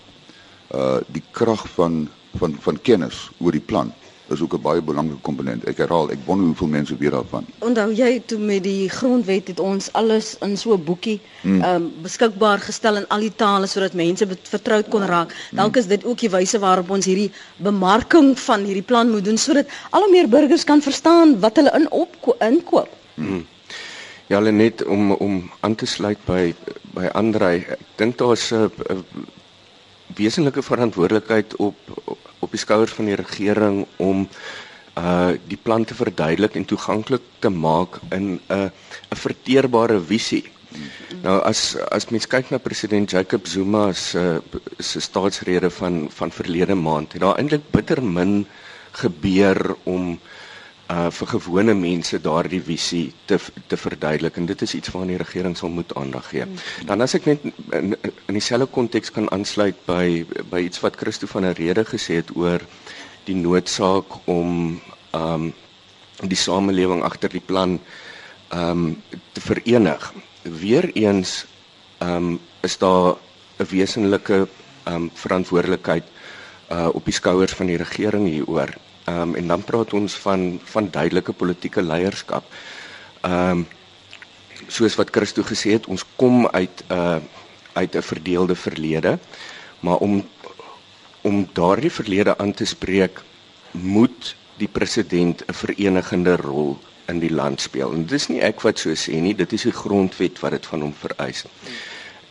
[0.80, 2.08] Uh die krag van
[2.42, 3.92] van van kennis oor die plan
[4.32, 5.64] is ook 'n baie belangrike komponent.
[5.64, 7.46] Ek herhaal, ek wonder hoeveel mense weet daarvan.
[7.60, 11.62] Onthou jy toe met die grondwet het ons alles in so 'n boekie hmm.
[11.62, 15.36] ehm um, beskikbaar gestel in al die tale sodat mense vertroud kon raak.
[15.52, 19.38] Dalk is dit ook die wyse waarop ons hierdie bemarking van hierdie plan moet doen
[19.38, 22.90] sodat al hoe meer burgers kan verstaan wat hulle in op inkoop.
[23.16, 23.46] Hmm.
[24.32, 26.54] Ja, net om om aan te sluit by
[26.96, 27.65] by Andrei.
[27.67, 28.72] Ek dink daar's 'n
[30.15, 31.76] wesenlike verantwoordelikheid op,
[32.39, 34.30] op die skouers van die regering om
[34.96, 38.70] uh die plan te verduidelik en toeganklik te maak in 'n uh,
[39.12, 40.46] 'n verteerbare visie.
[41.24, 44.41] Nou as as mens kyk na president Jacob Zuma se
[44.80, 48.48] se staatsrede van van verlede maand, het daar eintlik bitter min
[48.91, 50.20] gebeur om
[50.91, 55.21] uh vir gewone mense daardie visie te te verduidelik en dit is iets waarna die
[55.21, 56.47] regering sal moet aandag gee.
[56.89, 57.45] Dan as ek net
[57.77, 57.95] in,
[58.27, 62.36] in dieselfde konteks kan aansluit by by iets wat Christo van der Rede gesê het
[62.36, 62.65] oor
[63.30, 64.82] die noodsaak om
[65.15, 65.51] um
[66.21, 67.80] die samelewing agter die plan
[68.51, 69.01] um
[69.34, 70.12] te verenig.
[70.43, 71.45] Weereens
[72.01, 73.15] um is daar
[73.60, 74.47] 'n wesenlike
[74.89, 76.04] um verantwoordelikheid
[76.71, 78.75] uh op die skouers van die regering hieroor.
[79.06, 82.44] Ehm um, en dan praat ons van van duidelike politieke leierskap.
[83.22, 83.68] Ehm um,
[84.68, 87.18] soos wat Christo gesê het, ons kom uit 'n uh,
[87.74, 89.20] uit 'n verdeelde verlede,
[89.80, 90.24] maar om
[91.22, 93.22] om daardie verlede aan te spreek,
[93.72, 97.94] moet die president 'n verenigende rol in die land speel.
[97.94, 100.82] En dis nie ek wat so sê nie, dit is die grondwet wat dit van
[100.82, 101.46] hom vereis.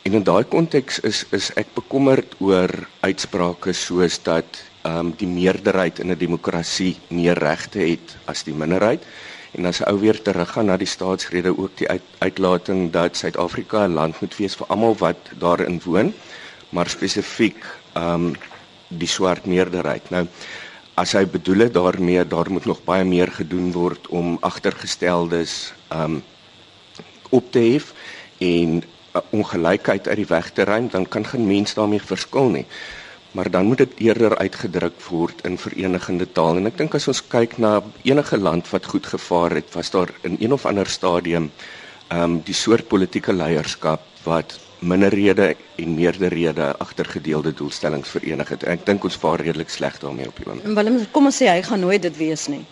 [0.03, 5.29] En in daai konteks is is ek bekommerd oor uitsprake soos dat ehm um, die
[5.29, 9.05] meerderheid in 'n demokrasie meer regte het as die minderheid.
[9.53, 13.87] En as 'n ou weer teruggaan na die staatsrede ook die uit, uitlating dat Suid-Afrika
[13.87, 16.15] 'n land moet wees vir almal wat daarin woon,
[16.69, 18.35] maar spesifiek ehm um,
[18.89, 20.11] die swart meerderheid.
[20.11, 20.27] Nou
[20.95, 26.03] as hy bedoel het daarmee daar moet nog baie meer gedoen word om agtergesteldes ehm
[26.03, 26.23] um,
[27.31, 27.93] op te hef
[28.39, 28.83] en
[29.15, 32.67] uh, ongelykheid uit die weg te ruim, dan kan geen mens daarmee verskil nie
[33.33, 37.23] maar dan moet dit eerder uitgedruk word in verenigende taal en ek dink as ons
[37.33, 41.51] kyk na enige land wat goed gevaar het was daar in een of ander stadium
[42.09, 48.65] ehm um, die soort politieke leierskap wat minderhede en meerderhede agter gedeelde doelstellings verenig het
[48.65, 50.75] ek dink ons vaar redelik sleg daarmee op die oomblik.
[50.75, 52.65] Willem kom ons sê hy gaan nooit dit wees nie.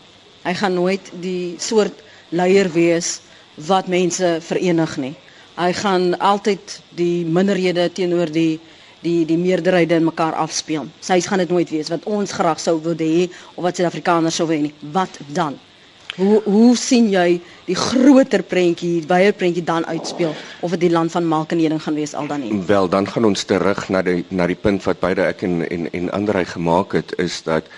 [0.43, 3.21] Hy gaan nooit die soort leier wees
[3.69, 5.15] wat mense verenig nie.
[5.59, 8.61] Hy gaan altyd die minderhede teenoor die
[9.05, 10.89] die die meerderhede in mekaar afspeel.
[11.01, 14.49] Sy gaan dit nooit wees wat ons graag sou wou hê of wat Suid-Afrikaners sou
[14.49, 14.73] wou hê.
[14.93, 15.59] Wat dan?
[16.19, 20.35] Hoe hoe sien jy die groter prentjie, baie prentjie dan uitspeel
[20.67, 22.59] of dit die land van melk en honing gaan wees al dan nie?
[22.67, 25.87] Wel, dan gaan ons terug na die na die punt wat beide ek en en
[25.93, 27.71] en ander hy gemaak het is dat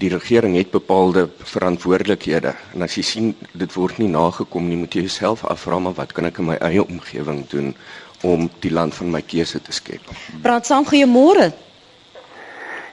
[0.00, 4.96] die regering het bepaalde verantwoordelikhede en as jy sien dit word nie nagekom nie, moet
[4.96, 7.74] jy jouself afvra maar wat kan ek in my eie omgewing doen
[8.22, 10.06] om die land van my keuse te skep.
[10.42, 11.50] Praat saam goeiemôre.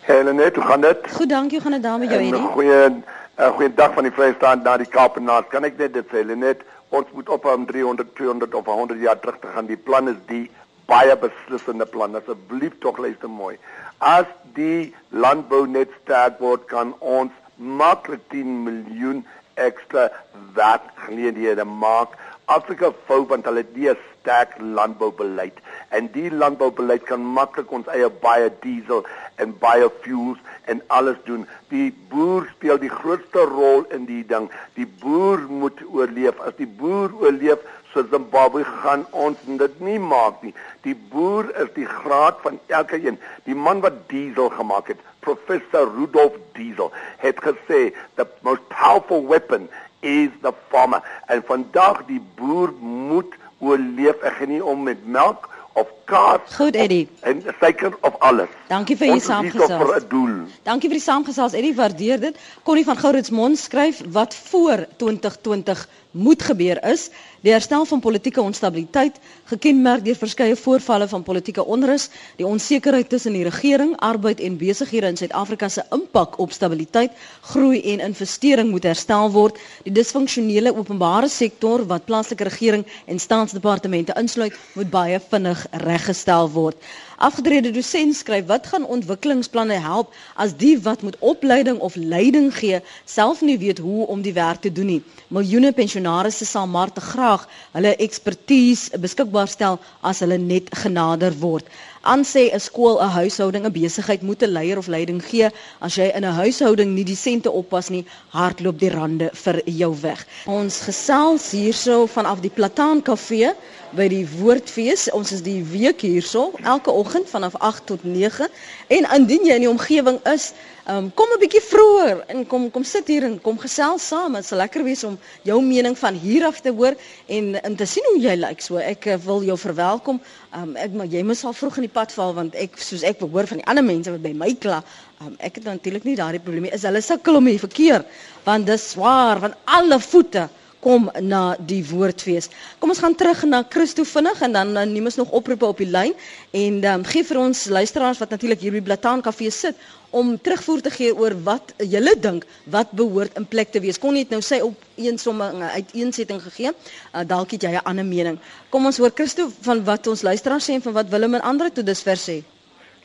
[0.10, 1.12] Helene, hoe gaan dit?
[1.13, 1.60] Goed, dankie.
[1.60, 2.42] Hoe gaan dit daar met jou hierdie?
[2.42, 3.04] Goeie 'n
[3.39, 5.42] uh, goeie dag van die Vrystaat na die Kaap en na.
[5.42, 6.56] Kan ek net dit sê, Helene?
[6.89, 9.65] Ons moet op om 300, 200 of 100 jaar terug te gaan.
[9.65, 10.50] Die plan is die
[10.86, 12.15] baie beslissende plan.
[12.15, 13.58] Asseblief tog luister mooi.
[13.98, 20.10] As die landbou net sterk word, kan ons maklik 10 miljoen ekstra
[20.56, 22.15] werkgeleenthede maak
[22.50, 25.58] Afrika fou want hulle het nie 'n sterk landboubeleid
[25.98, 31.48] en die landboubeleid kan maklik ons eie baie diesel en biofuels en alles doen.
[31.70, 34.50] Die boer speel die grootste rol in die ding.
[34.74, 36.40] Die boer moet oorleef.
[36.40, 37.60] As die boer oorleef,
[37.94, 40.54] so Zimbabwe gaan ons dit nie maak nie.
[40.86, 43.18] Die boer is die graad van elke een.
[43.50, 49.70] Die man wat diesel gemaak het, Professor Rudolf Diesel, het gesê the most powerful weapon
[50.00, 51.02] is the farmer.
[51.28, 54.22] En vandag die boer moet oorleef.
[54.24, 57.08] Ek gaan nie om met melk of kaas Goed, Eddie.
[57.22, 58.50] En suiker of alles.
[58.68, 60.58] Dankie vir u saamgesels.
[60.68, 61.54] Dankie vir die saamgesels.
[61.54, 62.40] Eddie waardeer dit.
[62.64, 67.10] Connie van Gouritsmond skryf wat voor 2020 moet gebeur is
[67.41, 69.19] die herstel van politieke onstabiliteit
[69.52, 75.08] gekenmerk deur verskeie voorvalle van politieke onrus, die onsekerheid tussen die regering, arbeid en besighede
[75.08, 77.12] in Suid-Afrika se impak op stabiliteit,
[77.52, 79.58] groei en investering moet herstel word.
[79.88, 86.78] Die disfunksionele openbare sektor wat plaaslike regering en staatsdepartemente insluit, moet baie vinnig reggestel word.
[87.19, 92.79] Afgetrede dosent skryf wat gaan ontwikkelingsplanne help as die wat moet opleiding of leiding gee
[93.05, 95.01] self nie weet hoe om die werk te doen nie.
[95.27, 97.43] Miljoene pensionaars sal maar te graag
[97.75, 101.67] hulle ekspertise beskikbaar stel as hulle net genader word.
[102.01, 105.49] Aan sê 'n skool, 'n huishouding, 'n besigheid moet 'n leier of leiding gee.
[105.79, 109.93] As jy in 'n huishouding nie die sente oppas nie, hardloop die rande vir jou
[110.01, 110.25] weg.
[110.45, 113.53] Ons gesels hierso vanaf die Plataan Kafee
[113.97, 115.08] by die Woordfees.
[115.15, 118.47] Ons is die week hierso elke oggend vanaf 8 tot 9.
[118.95, 120.52] En indien jy in die omgewing is,
[120.89, 124.34] um, kom 'n bietjie vroeër en kom kom sit hier en kom gesels saam.
[124.34, 126.95] Dit sal lekker wees om jou mening van hier af te hoor
[127.28, 128.49] en en te sien hoe jy lyk.
[128.49, 128.62] Like.
[128.62, 130.21] So ek uh, wil jou verwelkom.
[130.56, 133.19] Um, ek maar jy moet al vroeg in die pad val want ek soos ek
[133.19, 134.84] hoor van die ander mense wat by my kla,
[135.21, 136.73] um, ek het natuurlik nie daardie probleem nie.
[136.73, 138.06] Is hulle sukkel om hier verkeer
[138.43, 140.49] want dis swaar van alle voete
[140.84, 142.50] kom na die woordfees.
[142.80, 145.89] Kom ons gaan terug na Christo vinnig en dan neem ons nog oproepe op die
[145.89, 146.13] lyn
[146.56, 149.80] en um, gee vir ons luisteraars wat natuurlik hier by Blataan Kafee sit
[150.15, 154.00] om terugvoer te gee oor wat julle dink wat behoort in plek te wees.
[154.00, 156.72] Kon dit nou sê op een somming uiteensetting gegee?
[156.72, 158.39] Uh, dalk het jy 'n ander mening.
[158.70, 161.72] Kom ons hoor Christo van wat ons luisteraars sê en van wat Willem en ander
[161.72, 162.44] tot dusver sê.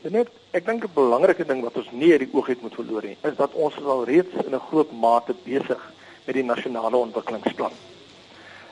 [0.05, 3.03] Net ek dink 'n belangrike ding wat ons nie uit die oog het moet verloor
[3.03, 5.81] nie, is dat ons al reeds in 'n groot mate besig
[6.25, 7.71] met die nasionale ontwikkelingsplan.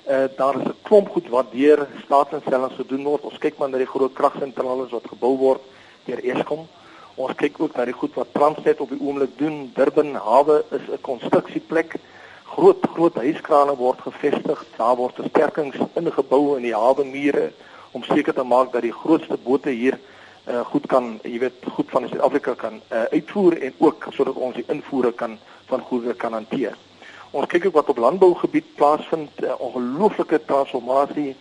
[0.08, 3.24] Uh daar is 'n klomp goed wat deur staatsinstellings gedoen word.
[3.24, 5.62] Ons kyk maar na die groot kragsentrale wat gebou word
[6.06, 6.68] deur Eskom.
[7.16, 9.72] Ons kyk ook na die goed wat Transnet op die oomblik doen.
[9.76, 11.96] Durban hawe is 'n konstruksieplek.
[12.44, 14.66] Groot groot huiskrane word gevestig.
[14.78, 17.52] Daar word versterkings ingebou in die hawe mure
[17.92, 20.00] om seker te maak dat die grootste bote hier
[20.48, 24.56] uh goed kan, jy weet, goed van Suid-Afrika kan uh uitvoer en ook sodat ons
[24.56, 26.76] die invoere kan van goedere kan hanteer.
[27.34, 31.32] Ons kyk ook wat op landbougebied plaasvind, uh, ongelooflike transformasie.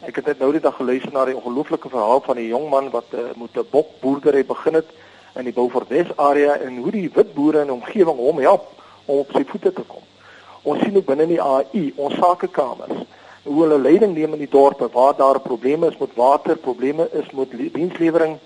[0.00, 2.88] Ek het net nou die dag geluister na die ongelooflike verhaal van 'n jong man
[2.90, 4.88] wat uh, met 'n bokboerdery begin het
[5.36, 8.64] in die Beaufort-Wes area en hoe die wit boere in die omgewing hom help
[9.04, 10.00] om op sy voete te kom.
[10.62, 13.04] Ons sien ook binne die AI, ons sakekamers,
[13.42, 17.30] hoe hulle leiding neem in die dorpe waar daar probleme is met water, probleme is
[17.30, 18.38] met dienslewering,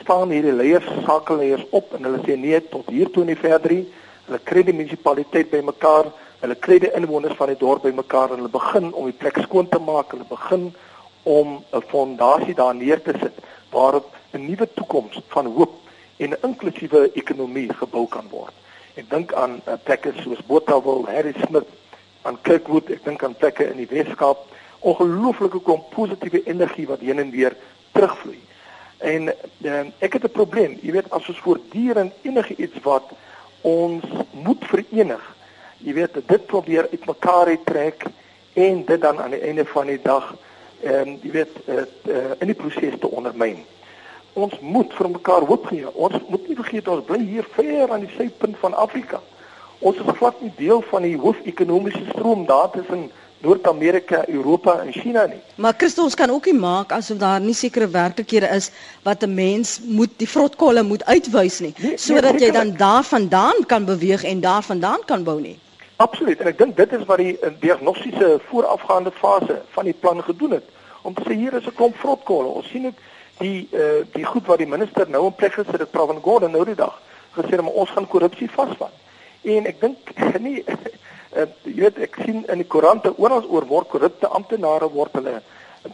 [0.00, 3.86] staan hierdie leiers, sakeleiers op en hulle sê nee tot hier toe nie verder nie.
[4.24, 6.06] Hulle kry die munisipaliteit bymekaar
[6.40, 9.68] Hulle kry die inwoners van die dorp bymekaar en hulle begin om die plek skoon
[9.72, 10.10] te maak.
[10.12, 10.68] Hulle begin
[11.22, 13.36] om 'n fondasie daar neer te sit
[13.70, 15.72] waarop 'n nuwe toekoms van hoop
[16.16, 18.52] en 'n inklusiewe ekonomie gebou kan word.
[18.94, 21.68] Ek dink aan uh, plekke soos Botawil, Harry Smith,
[22.22, 24.38] aan Kirkwood, ek dink aan plekke in die Weskaap,
[24.80, 27.56] ongelooflike kom positiewe energie wat heen en weer
[27.92, 28.40] terugvloei.
[28.98, 29.28] En
[29.60, 33.04] uh, ek het 'n probleem, jy weet as ons voortdurend enige iets wat
[33.60, 35.35] ons moet verenig
[35.78, 38.04] jy weet dit probeer uitmekaar trek
[38.54, 40.34] en dit dan aan die einde van die dag
[40.82, 43.62] ehm um, jy weet uh, uh, in die proses te ondermyn.
[44.36, 45.88] Ons moet vir mekaar hoop gee.
[45.94, 49.20] Ons moet nie vergeet ons bly hier ver aan die suidpunt van Afrika.
[49.78, 53.08] Ons is glad nie deel van die hoofekonomiese stroom daar tussen
[53.44, 55.40] Noord-Amerika, Europa en China nie.
[55.60, 58.70] Maar Christus ons kan ook nie maak asof daar nie sekere werklikhede is
[59.04, 62.72] wat 'n mens moet die vrotkolle moet uitwys nie, nee, nee sodat nee, jy dan
[62.76, 65.58] daarvandaan kan beweeg en daarvandaan kan bou nie.
[65.96, 66.40] Absoluut.
[66.40, 70.58] En ek dink dit is wat die eh, diagnostiese voorafgaande fase van die plan gedoen
[70.58, 70.64] het.
[71.02, 72.48] Om te sê hier is 'n klomp vrotkolle.
[72.48, 72.98] Ons sien ook
[73.38, 76.64] die uh die goed wat die minister nou in plek gesit het, Pravin Gordhan nou
[76.64, 77.00] die dag
[77.36, 78.94] gesê maar ons gaan korrupsie vasvang.
[79.42, 80.12] En ek dink
[80.46, 85.12] nie uh, jy weet ek sien in die koerante oral oor word korrupte amptenare word
[85.12, 85.40] hulle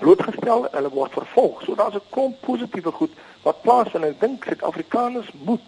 [0.01, 1.63] blootgestel, hulle word vervolg.
[1.63, 5.67] So daar's 'n klomp positiewe goed wat plaasvind en ek dink Suid-Afrikaners moet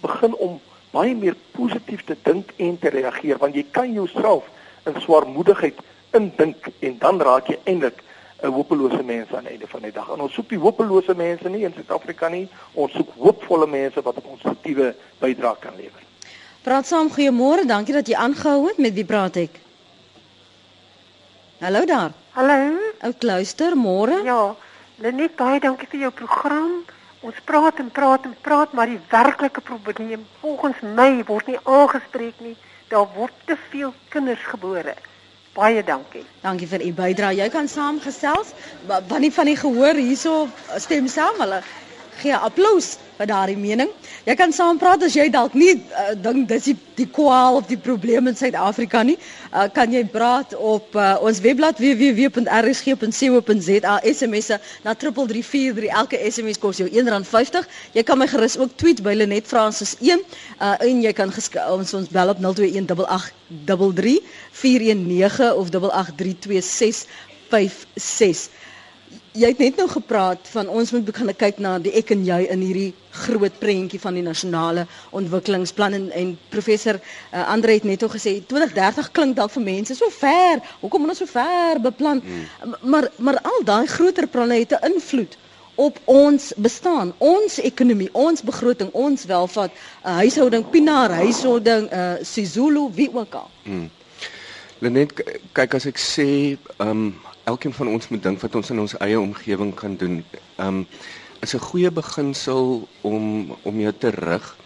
[0.00, 0.60] begin om
[0.90, 4.44] baie meer positief te dink en te reageer want jy kan jouself
[4.86, 5.78] in swaarmoedigheid
[6.18, 8.02] indink en dan raak jy eintlik
[8.42, 10.08] 'n hopelose mens aan die einde van die dag.
[10.08, 12.48] En ons soek die hopelose mense nie in Suid-Afrika nie.
[12.72, 16.02] Ons soek hoopvolle mense wat 'n konstruktiewe bydrae kan lewer.
[16.62, 17.66] Praat saam, goeiemôre.
[17.66, 18.78] Dankie dat jy aangehou het.
[18.78, 19.60] Met wie praat ek?
[21.60, 22.12] Hallo daar.
[22.30, 22.76] Hallo.
[23.02, 24.22] Ou Kluister, môre.
[24.24, 24.54] Ja.
[24.96, 26.84] Lenet, baie dankie vir jou program.
[27.20, 32.40] Ons praat en praat en praat, maar die werklike probleem volgens my word nie aangespreek
[32.40, 32.56] nie.
[32.88, 34.94] Daar word te veel kinders gebore.
[35.54, 36.24] Baie dankie.
[36.40, 37.36] Dankie vir u bydrae.
[37.36, 38.54] Jy kan saamgesels.
[39.10, 40.46] Die van die gehoor hierso
[40.78, 41.36] stem saam.
[41.42, 41.60] Hulle
[42.20, 43.90] gee applous vir daardie mening.
[44.24, 47.76] Jy kan saampraat as jy dalk nie uh, dink dis die, die kwaal of die
[47.80, 49.18] probleem in Suid-Afrika nie.
[49.50, 54.56] Uh, kan jy praat op uh, ons webblad www.rsg.co.za SMS'e
[54.86, 55.90] na 3343.
[56.00, 57.64] Elke SMS kos jou R1.50.
[57.98, 60.22] Jy kan my gerus ook tweet by Lenet Francis 1 uh,
[60.78, 61.28] en jy kan
[61.66, 62.46] ons ons bel op 0218833419
[65.60, 68.60] of 883256
[69.32, 72.38] jy het net nou gepraat van ons moet begin kyk na die ek en jy
[72.50, 72.90] in hierdie
[73.24, 78.40] groot prentjie van die nasionale ontwikkelingsplan en, en professor uh, Andre het net ook gesê
[78.50, 80.62] 2030 klink dalk vir mense so ver.
[80.82, 82.22] Hoekom moet ons so ver beplan?
[82.24, 82.74] Hmm.
[82.90, 85.38] Maar maar al daai groter planne het 'n invloed
[85.80, 89.72] op ons bestaan, ons ekonomie, ons begroting, ons welvaart,
[90.04, 93.48] uh, huishouding, pinaar, huishouding, uh, Sisulu, wie ook al.
[93.62, 93.90] Hmm.
[94.78, 95.12] Lenet
[95.52, 97.14] kyk as ek sê, ehm um,
[97.44, 100.24] elkeen van ons moet dink wat ons in ons eie omgewing kan doen.
[100.58, 100.86] Um
[101.40, 104.56] is 'n goeie beginsel om om jou te rig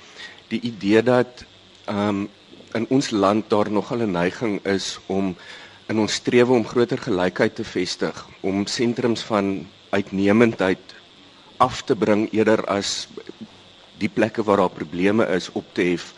[0.48, 1.44] die idee dat
[1.88, 2.28] um
[2.74, 5.36] in ons land daar nogal 'n neiging is om
[5.86, 10.94] in ons strewe om groter gelykheid te vestig, om sentrums van uitnemendheid
[11.56, 13.08] af te bring eerder as
[13.98, 16.14] die plekke waar daar probleme is op te hef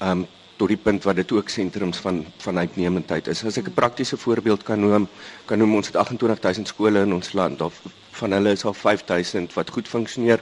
[0.00, 0.26] um
[0.62, 3.42] tot die punt wat dit ook sentrums van van uitnemendheid is.
[3.44, 5.08] As ek 'n praktiese voorbeeld kan noem,
[5.44, 7.58] kan noem ons het 28000 skole in ons land.
[7.58, 7.72] Daar
[8.10, 10.40] van hulle is al 5000 wat goed funksioneer.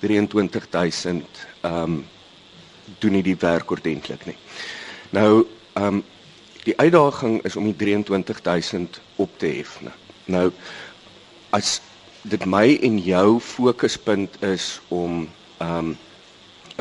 [0.00, 1.24] 23000
[1.60, 2.04] ehm um,
[2.98, 4.36] doen nie die werk ordentlik nie.
[5.10, 6.04] Nou ehm um,
[6.64, 9.80] die uitdaging is om die 23000 op te hef.
[10.24, 10.52] Nou
[11.50, 11.80] as
[12.22, 15.96] dit my en jou fokuspunt is om ehm um,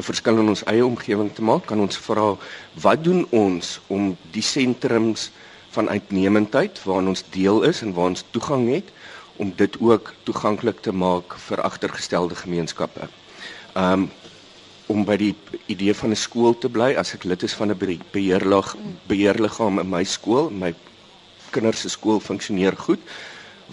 [0.01, 2.33] 'n verskil in ons eie omgewing te maak, kan ons vra
[2.81, 5.29] wat doen ons om die sentrums
[5.75, 8.89] van uitnemendheid waaraan ons deel is en waar ons toegang het
[9.37, 13.07] om dit ook toeganklik te maak vir agtergestelde gemeenskappe.
[13.75, 14.09] Um
[14.91, 15.35] om by die
[15.71, 18.75] idee van 'n skool te bly as ek lid is van 'n beheerlig
[19.07, 20.73] beheerliggaam in my skool, my
[21.51, 22.99] kinders se skool funksioneer goed.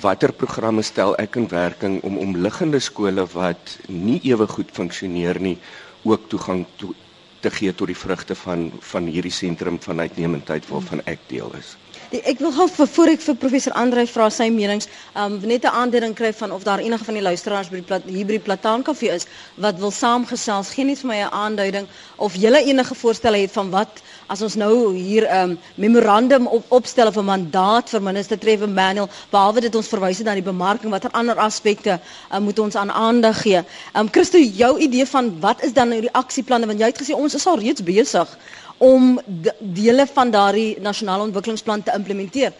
[0.00, 5.58] Watter programme stel ek in werking om omliggende skole wat nie ewe goed funksioneer nie
[6.02, 6.94] ook toegang to,
[7.40, 11.76] te gee tot die vrugte van van hierdie sentrum van uitnemendheid waarvan ek deel is.
[12.08, 15.74] Die, ek wil gou voor ek vir professor Andre vra sy menings, um net 'n
[15.80, 18.46] aanduiding kry van of daar enige van die luisteraars by die plat, hier by die
[18.46, 20.70] Plataan Kafee is wat wil saamgesels.
[20.72, 21.86] Geen net vir my 'n aanduiding
[22.16, 26.64] of julle enige voorstelle het van wat as ons nou hier 'n um, memorandum op,
[26.68, 30.42] opstel of 'n mandaat vir minister Trevor Manuel, behalwe dit ons verwys het na die
[30.42, 32.00] bemarking, watter ander aspekte
[32.32, 33.62] um, moet ons aan aandag gee?
[33.94, 37.12] Um Christo, jou idee van wat is dan nou die aksieplanne want jy het gesê
[37.14, 38.38] ons is al reeds besig
[38.78, 39.20] om
[39.58, 42.52] dele van daardie nasionale ontwikkelingsplan te implementeer.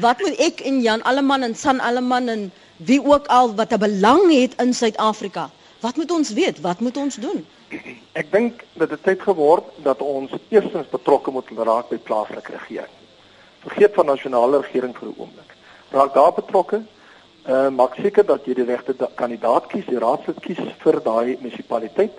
[0.00, 3.78] Wat moet ek en Jan Alleman en San Alleman en wie ook al wat 'n
[3.78, 5.50] belang het in Suid-Afrika?
[5.80, 6.60] Wat moet ons weet?
[6.60, 7.46] Wat moet ons doen?
[8.20, 12.94] Ek dink dit tyd geword dat ons eerstens betrokke moet raak by plaaslike regering.
[13.60, 15.50] Vergeet van nasionale regering vir 'n oomblik.
[15.90, 16.82] Raak daar betrokke.
[17.46, 22.12] Uh maak seker dat jy die regte kandidaat kies, die raadslid kies vir daai munisipaliteit.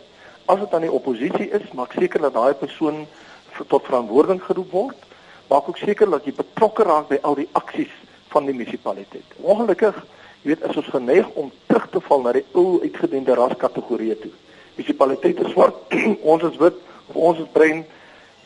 [0.46, 3.08] As dit aan die oppositie is, maak seker dat daai persoon
[3.68, 4.96] tot verantwoording geroep word.
[5.48, 7.94] Maak ook seker dat jy betrokke raak by al die aksies
[8.34, 9.38] van die munisipaliteit.
[9.42, 9.96] Ongelukkig,
[10.42, 14.34] jy weet, is ons geneig om terug te val na die ou uitgediende raskategorieë toe.
[14.76, 15.80] Munisipaliteite swart,
[16.34, 16.82] ons is wit,
[17.14, 17.86] ons is bruin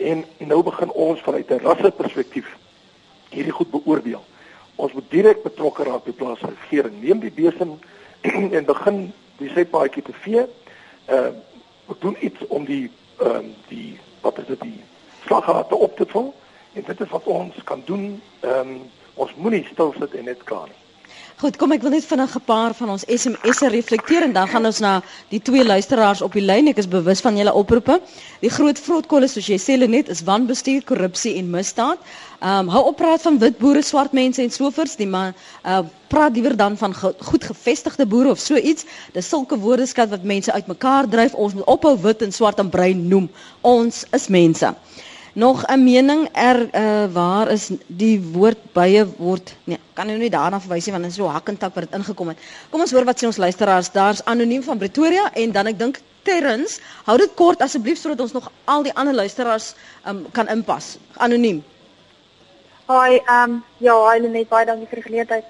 [0.02, 2.48] en nou begin ons vanuit 'n rasseperspektief
[3.30, 4.22] hierdie goed beoordeel.
[4.76, 7.02] Ons moet direk betrokke raak by plaaslike regering.
[7.02, 7.78] Neem die besem
[8.58, 10.46] en begin die setpaadjie te vee.
[11.06, 11.34] Ehm
[11.90, 14.80] uh, doen iets om die ehm uh, die wat is dit die
[15.26, 16.34] slaggate op te vul
[16.74, 18.22] en dit is wat ons kan doen.
[18.40, 18.82] Ehm um,
[19.14, 20.82] ons moenie stil sit en net kla nie.
[21.42, 24.66] Goed, kom ek wil net vinnig 'n paar van ons SMS'e reflekteer en dan gaan
[24.66, 26.68] ons na die twee luisteraars op die lyn.
[26.68, 27.96] Ek is bewus van julle oproepe.
[28.42, 31.98] Die groot vrotkolle soos jy sê net is wanbestuur, korrupsie en misdaad.
[32.42, 35.34] Ehm um, hou op praat van wit boere, swart mense en sovoorts, die man
[35.66, 38.86] uh praat liewer dan van ge goed gevestigde boere of so iets.
[39.14, 41.34] Dis sulke woordeskat wat mense uitmekaar dryf.
[41.34, 43.30] Ons moet ophou wit en swart en bruin noem.
[43.62, 44.76] Ons is mense.
[45.34, 50.30] Nog 'n mening er uh, waar is die woord baie word nee, kan nou nie
[50.30, 52.38] daarna verwys nie want dit is so hak en tak wat dit ingekom het.
[52.70, 53.92] Kom ons hoor wat sê ons luisteraars.
[53.92, 58.32] Daar's anoniem van Pretoria en dan ek dink Terrens, hou dit kort asseblief sodat ons
[58.32, 59.76] nog al die ander luisteraars
[60.08, 60.98] um, kan inpas.
[61.18, 61.64] Anoniem.
[62.88, 65.46] Hi, ehm um, ja, hi net baie dankie vir die geleentheid.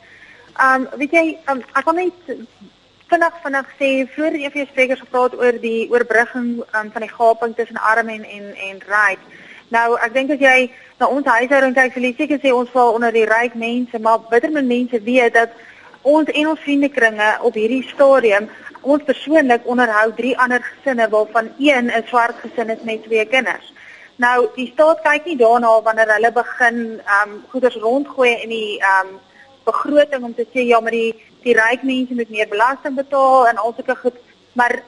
[0.59, 2.34] Ehm um, weet jy, um, ek wil net
[3.11, 7.11] vinnig vinnig sê vroeër een van die sprekers gepraat oor die oorbrugging um, van die
[7.11, 9.32] gaping tussen arm en en en ryk.
[9.72, 10.69] Nou, ek dink as jy
[10.99, 14.19] na ons huishouding kyk, sal jy seker sê ons val onder die ryk mense, maar
[14.32, 15.53] bitter min mense weet dat
[16.03, 18.49] ons en ons vriendekringe op hierdie stadium
[18.82, 23.74] ons persoonlik onderhou drie ander gesinne waarvan een 'n swart gesin is met twee kinders.
[24.17, 28.80] Nou, die staat kyk nie daarna wanneer hulle begin ehm um, goederes rondgooi in die
[28.80, 29.19] ehm um,
[29.63, 33.57] begroting om te sê ja, maar die die ryk mense moet meer belasting betaal en
[33.57, 34.17] alsoos goed,
[34.53, 34.84] maar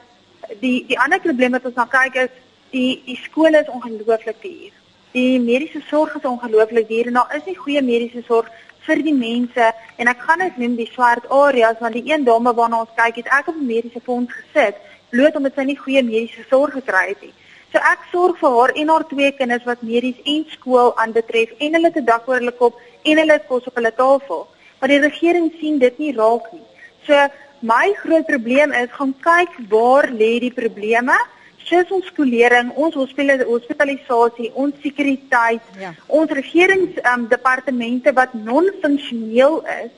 [0.60, 2.43] die die ander probleem wat ons nou kyk is
[2.74, 4.72] die die skole is ongelooflik duur.
[5.14, 8.50] Die mediese sorg is ongelooflik duur en daar is nie goeie mediese sorg
[8.86, 9.70] vir die mense
[10.02, 13.22] en ek gaan dit noem die swart areas want die een dame waarna ons kyk
[13.22, 17.08] het ek op 'n mediese fonds gesit bloot omdat sy nie goeie mediese sorg gekry
[17.12, 17.34] het nie.
[17.72, 21.74] So ek sorg vir haar en haar twee kinders wat medies en skool aanbetref en
[21.74, 24.46] hulle te dak oor hulle kop en hulle kos op hulle tafel.
[24.80, 26.66] Maar die regering sien dit nie raak nie.
[27.06, 27.14] So
[27.60, 31.16] my groot probleem is gaan kyk waar lê die probleme
[31.64, 35.92] soos ons skolering, ons hospitalisasie, ons sekuriteit, ja.
[36.06, 39.92] ons regerings um, departemente wat non-funksioneel is,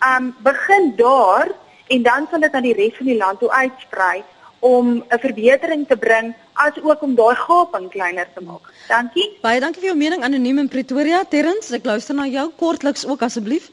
[0.00, 1.50] um begin daar
[1.92, 4.22] en dan sal dit aan die res van die land toe uitsprei
[4.60, 8.72] om 'n verbetering te bring as ook om daai gaping kleiner te maak.
[8.88, 9.28] Dankie.
[9.42, 11.24] Baie dankie vir jou mening anoniem in Pretoria.
[11.24, 13.70] Terrens, ek luister na jou kortliks ook asseblief.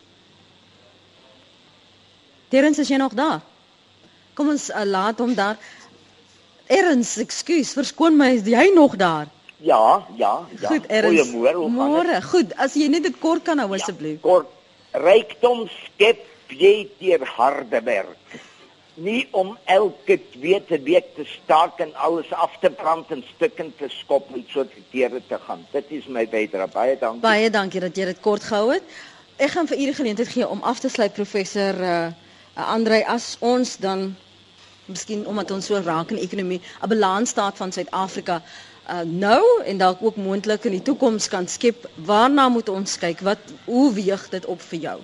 [2.48, 3.42] Terrens, is jy nog daar?
[4.34, 5.58] Kom ons uh, laat hom daar.
[6.68, 9.28] Erns, ekskuus, verskoon my, is jy nog daar?
[9.64, 10.68] Ja, ja, ja.
[10.68, 11.32] Goed, Erns.
[11.32, 12.22] Môre.
[12.22, 14.20] Goed, as jy net dit kort kan hou ja, asseblief.
[14.20, 14.52] Ja, kort.
[14.98, 18.38] Rykdom skep jy deur harde werk.
[18.98, 23.90] Nie om elke tweede week te staak en alles af te brand en stukken te
[23.94, 25.66] skop en so te teere te gaan.
[25.72, 26.68] Dit is my bydrae.
[26.74, 27.22] Baie dankie.
[27.22, 28.96] Baie dankie dat jy dit kort gehou het.
[29.38, 32.08] Ek gaan vir u die geleentheid gee om af te sluit professor uh
[32.58, 34.16] Andrei as ons dan
[34.88, 38.42] miskien omdat ons so raak in ekonomie, 'n balansstaat van Suid-Afrika
[38.90, 41.90] uh, nou en dalk ook moontlik in die toekoms kan skep.
[41.96, 43.20] Waarna moet ons kyk?
[43.20, 45.00] Wat hoe weeg dit op vir jou?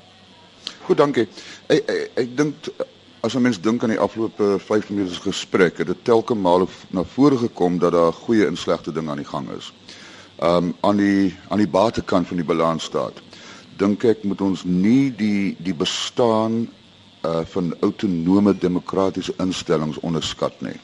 [0.85, 1.27] Goed, dankie.
[1.67, 2.55] Ek ek, ek dink
[3.19, 6.67] as 'n mens dink aan die afgelope 5 minute se gesprek, het dit telke male
[6.89, 9.73] na vore gekom dat daar goeie en slegte dinge aan die gang is.
[10.39, 13.21] Um aan die aan die buitekant van die balansstaat
[13.77, 16.67] dink ek moet ons nie die die bestaan
[17.25, 20.79] uh van autonome demokratiese instellings onderskat nie.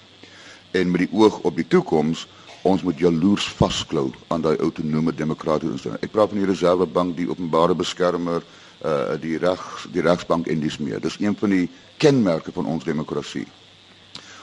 [0.71, 2.27] En met die oog op die toekoms,
[2.61, 6.03] ons moet jaloers vasklou aan daai autonome demokratiese instellings.
[6.03, 8.43] Ek praat van die Reservebank, die openbare beskermer,
[8.85, 11.01] uh die reg die regsbank en dis meer.
[11.03, 13.47] Dis een van die kenmerke van ons demokrasie.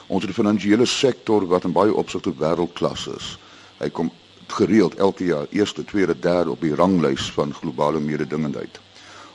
[0.07, 3.37] Ons het 'n finansiële sektor wat in baie opsigte wêreldklas is.
[3.79, 4.11] Hy kom
[4.47, 8.79] gereeld elke jaar eerste, tweede, derde op die ranglys van globale mededingendheid.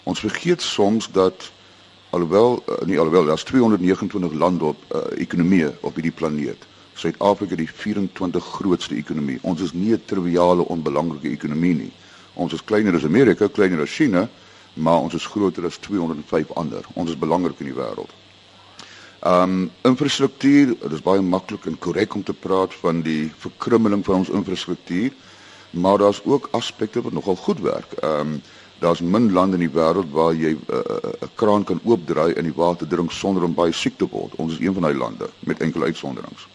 [0.02, 1.50] Ons vergeet soms dat
[2.12, 6.66] alhoewel uh, nie alhoewel daar's 229 lande op uh, ekonomie op hierdie planeet.
[6.94, 9.38] Suid-Afrika die 24 grootste ekonomie.
[9.42, 11.92] Ons is nie 'n triviale onbelangrike ekonomie nie.
[12.34, 14.28] Ons is kleiner as Amerika, kleiner as China,
[14.74, 16.84] maar ons is groter as 205 ander.
[16.94, 18.12] Ons is belangrik in die wêreld.
[19.22, 24.14] Um infrastruktuur, dit is baie maklik en korrek om te praat van die verkrummeling van
[24.14, 25.12] ons infrastruktuur,
[25.70, 27.94] maar daar's ook aspekte wat nogal goed werk.
[28.02, 28.42] Um
[28.82, 32.32] daar's min lande in die wêreld waar jy 'n uh, uh, uh, kraan kan oopdraai
[32.34, 34.34] en die water drink sonder om baie siek te word.
[34.36, 36.48] Ons is een van daai lande met enkele uitsonderings.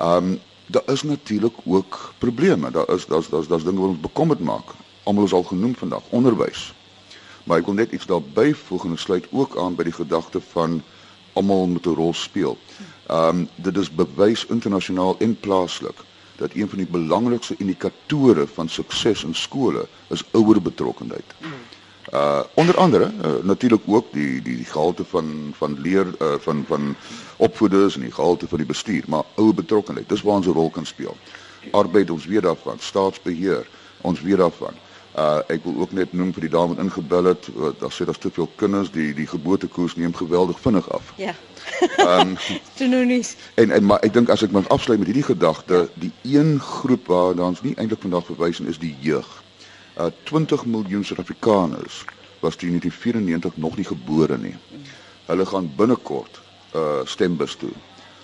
[0.00, 2.70] Um daar is natuurlik ook probleme.
[2.70, 4.68] Daar is daar's daar's daar's dinge wat ons bekommerd maak.
[5.02, 6.74] Almal is al genoem vandag, onderwys.
[7.44, 10.82] Maar ek wil net iets daar byvoeg en sluit ook aan by die gedagte van
[11.32, 12.58] almal moet 'n rol speel.
[13.10, 16.04] Um dit is bewys internasionaal en plaaslik
[16.40, 21.34] dat een van die belangrikste indikatore van sukses in skole is ouer betrokkenheid.
[22.12, 26.64] Uh onder andere uh, natuurlik ook die die die gehalte van van leer uh, van
[26.66, 26.96] van
[27.36, 30.70] opvoeders en die gehalte van die bestuur, maar ouer betrokkenheid, dis waar ons 'n rol
[30.70, 31.16] kan speel.
[31.70, 33.68] Arbeid ons weet daarvan, staatsbeheer,
[34.00, 34.74] ons weet daarvan.
[35.18, 37.48] Uh ek wil ook net noem vir die dame wat ingebel het,
[37.78, 41.12] daar sê daar's te veel kinders, die die geboortekoers neem geweldig vinnig af.
[41.16, 41.34] Ja.
[41.96, 42.36] Ehm
[42.80, 43.22] um,
[43.54, 47.10] en en maar ek dink as ek mag afsluit met hierdie gedagte, die een groep
[47.10, 49.26] waar ons nie eintlik vandag verwys is die jeug.
[49.98, 52.04] Uh 20 miljoen Suid-Afrikaners
[52.40, 54.54] was teen 1994 nog nie gebore nie.
[55.26, 56.40] Hulle gaan binnekort
[56.74, 57.74] uh stembus toe.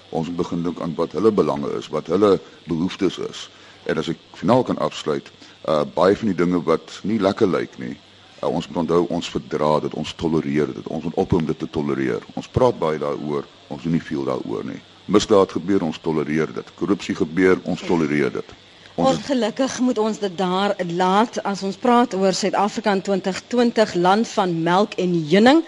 [0.08, 2.38] Ons moet begin dink aan wat hulle belange is, wat hulle
[2.70, 3.48] behoeftes is.
[3.84, 5.30] En as ek finaal kan afsluit,
[5.66, 7.96] Uh baie van die dinge wat nie lekker lyk nie.
[8.42, 10.86] Uh, ons moet onthou ons verdra dit, ons tolereer dit.
[10.86, 12.22] Ons moet ophou om dit te tolereer.
[12.34, 14.78] Ons praat baie daaroor, ons doen nie veel daaroor nie.
[15.06, 16.70] Misdaad gebeur, ons tolereer dit.
[16.78, 18.54] Korrupsie gebeur, ons tolereer dit.
[18.96, 24.28] Ons Ongelukkig moet ons dit daar laat as ons praat oor Suid-Afrika in 2020 land
[24.28, 25.60] van melk en heuning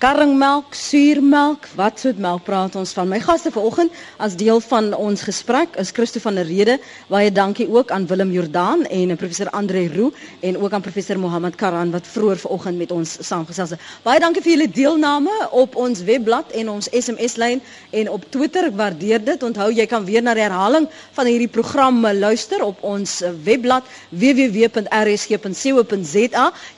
[0.00, 3.04] karringmelk, suurmelk, wat soort melk praat ons van?
[3.10, 3.92] My gaste vanoggend
[4.24, 6.78] as deel van ons gesprek is Christo van der Rede.
[7.12, 10.08] Baie dankie ook aan Willem Jordaan en professor Andre Roo
[10.40, 13.80] en ook aan professor Mohammed Karan wat vroeër vanoggend met ons saamgesels het.
[14.02, 18.64] Baie dankie vir julle deelname op ons webblad en ons SMS lyn en op Twitter.
[18.72, 19.42] Ek waardeer dit.
[19.44, 20.88] Onthou jy kan weer na die herhaling
[21.18, 24.80] van hierdie program luister op ons webblad www.rsg.co.za.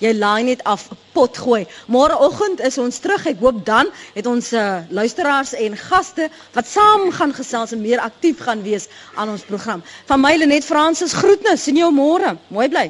[0.02, 1.66] Jy laai net af pot gooi.
[1.92, 3.26] Môreoggend is ons terug.
[3.30, 8.02] Ek hoop dan het ons uh, luisteraars en gaste wat saam gaan gesels en meer
[8.02, 9.84] aktief gaan wees aan ons program.
[10.10, 11.62] Van my Lenet Fransis groetnis.
[11.62, 12.36] Sien jou môre.
[12.48, 12.88] Mooi bly.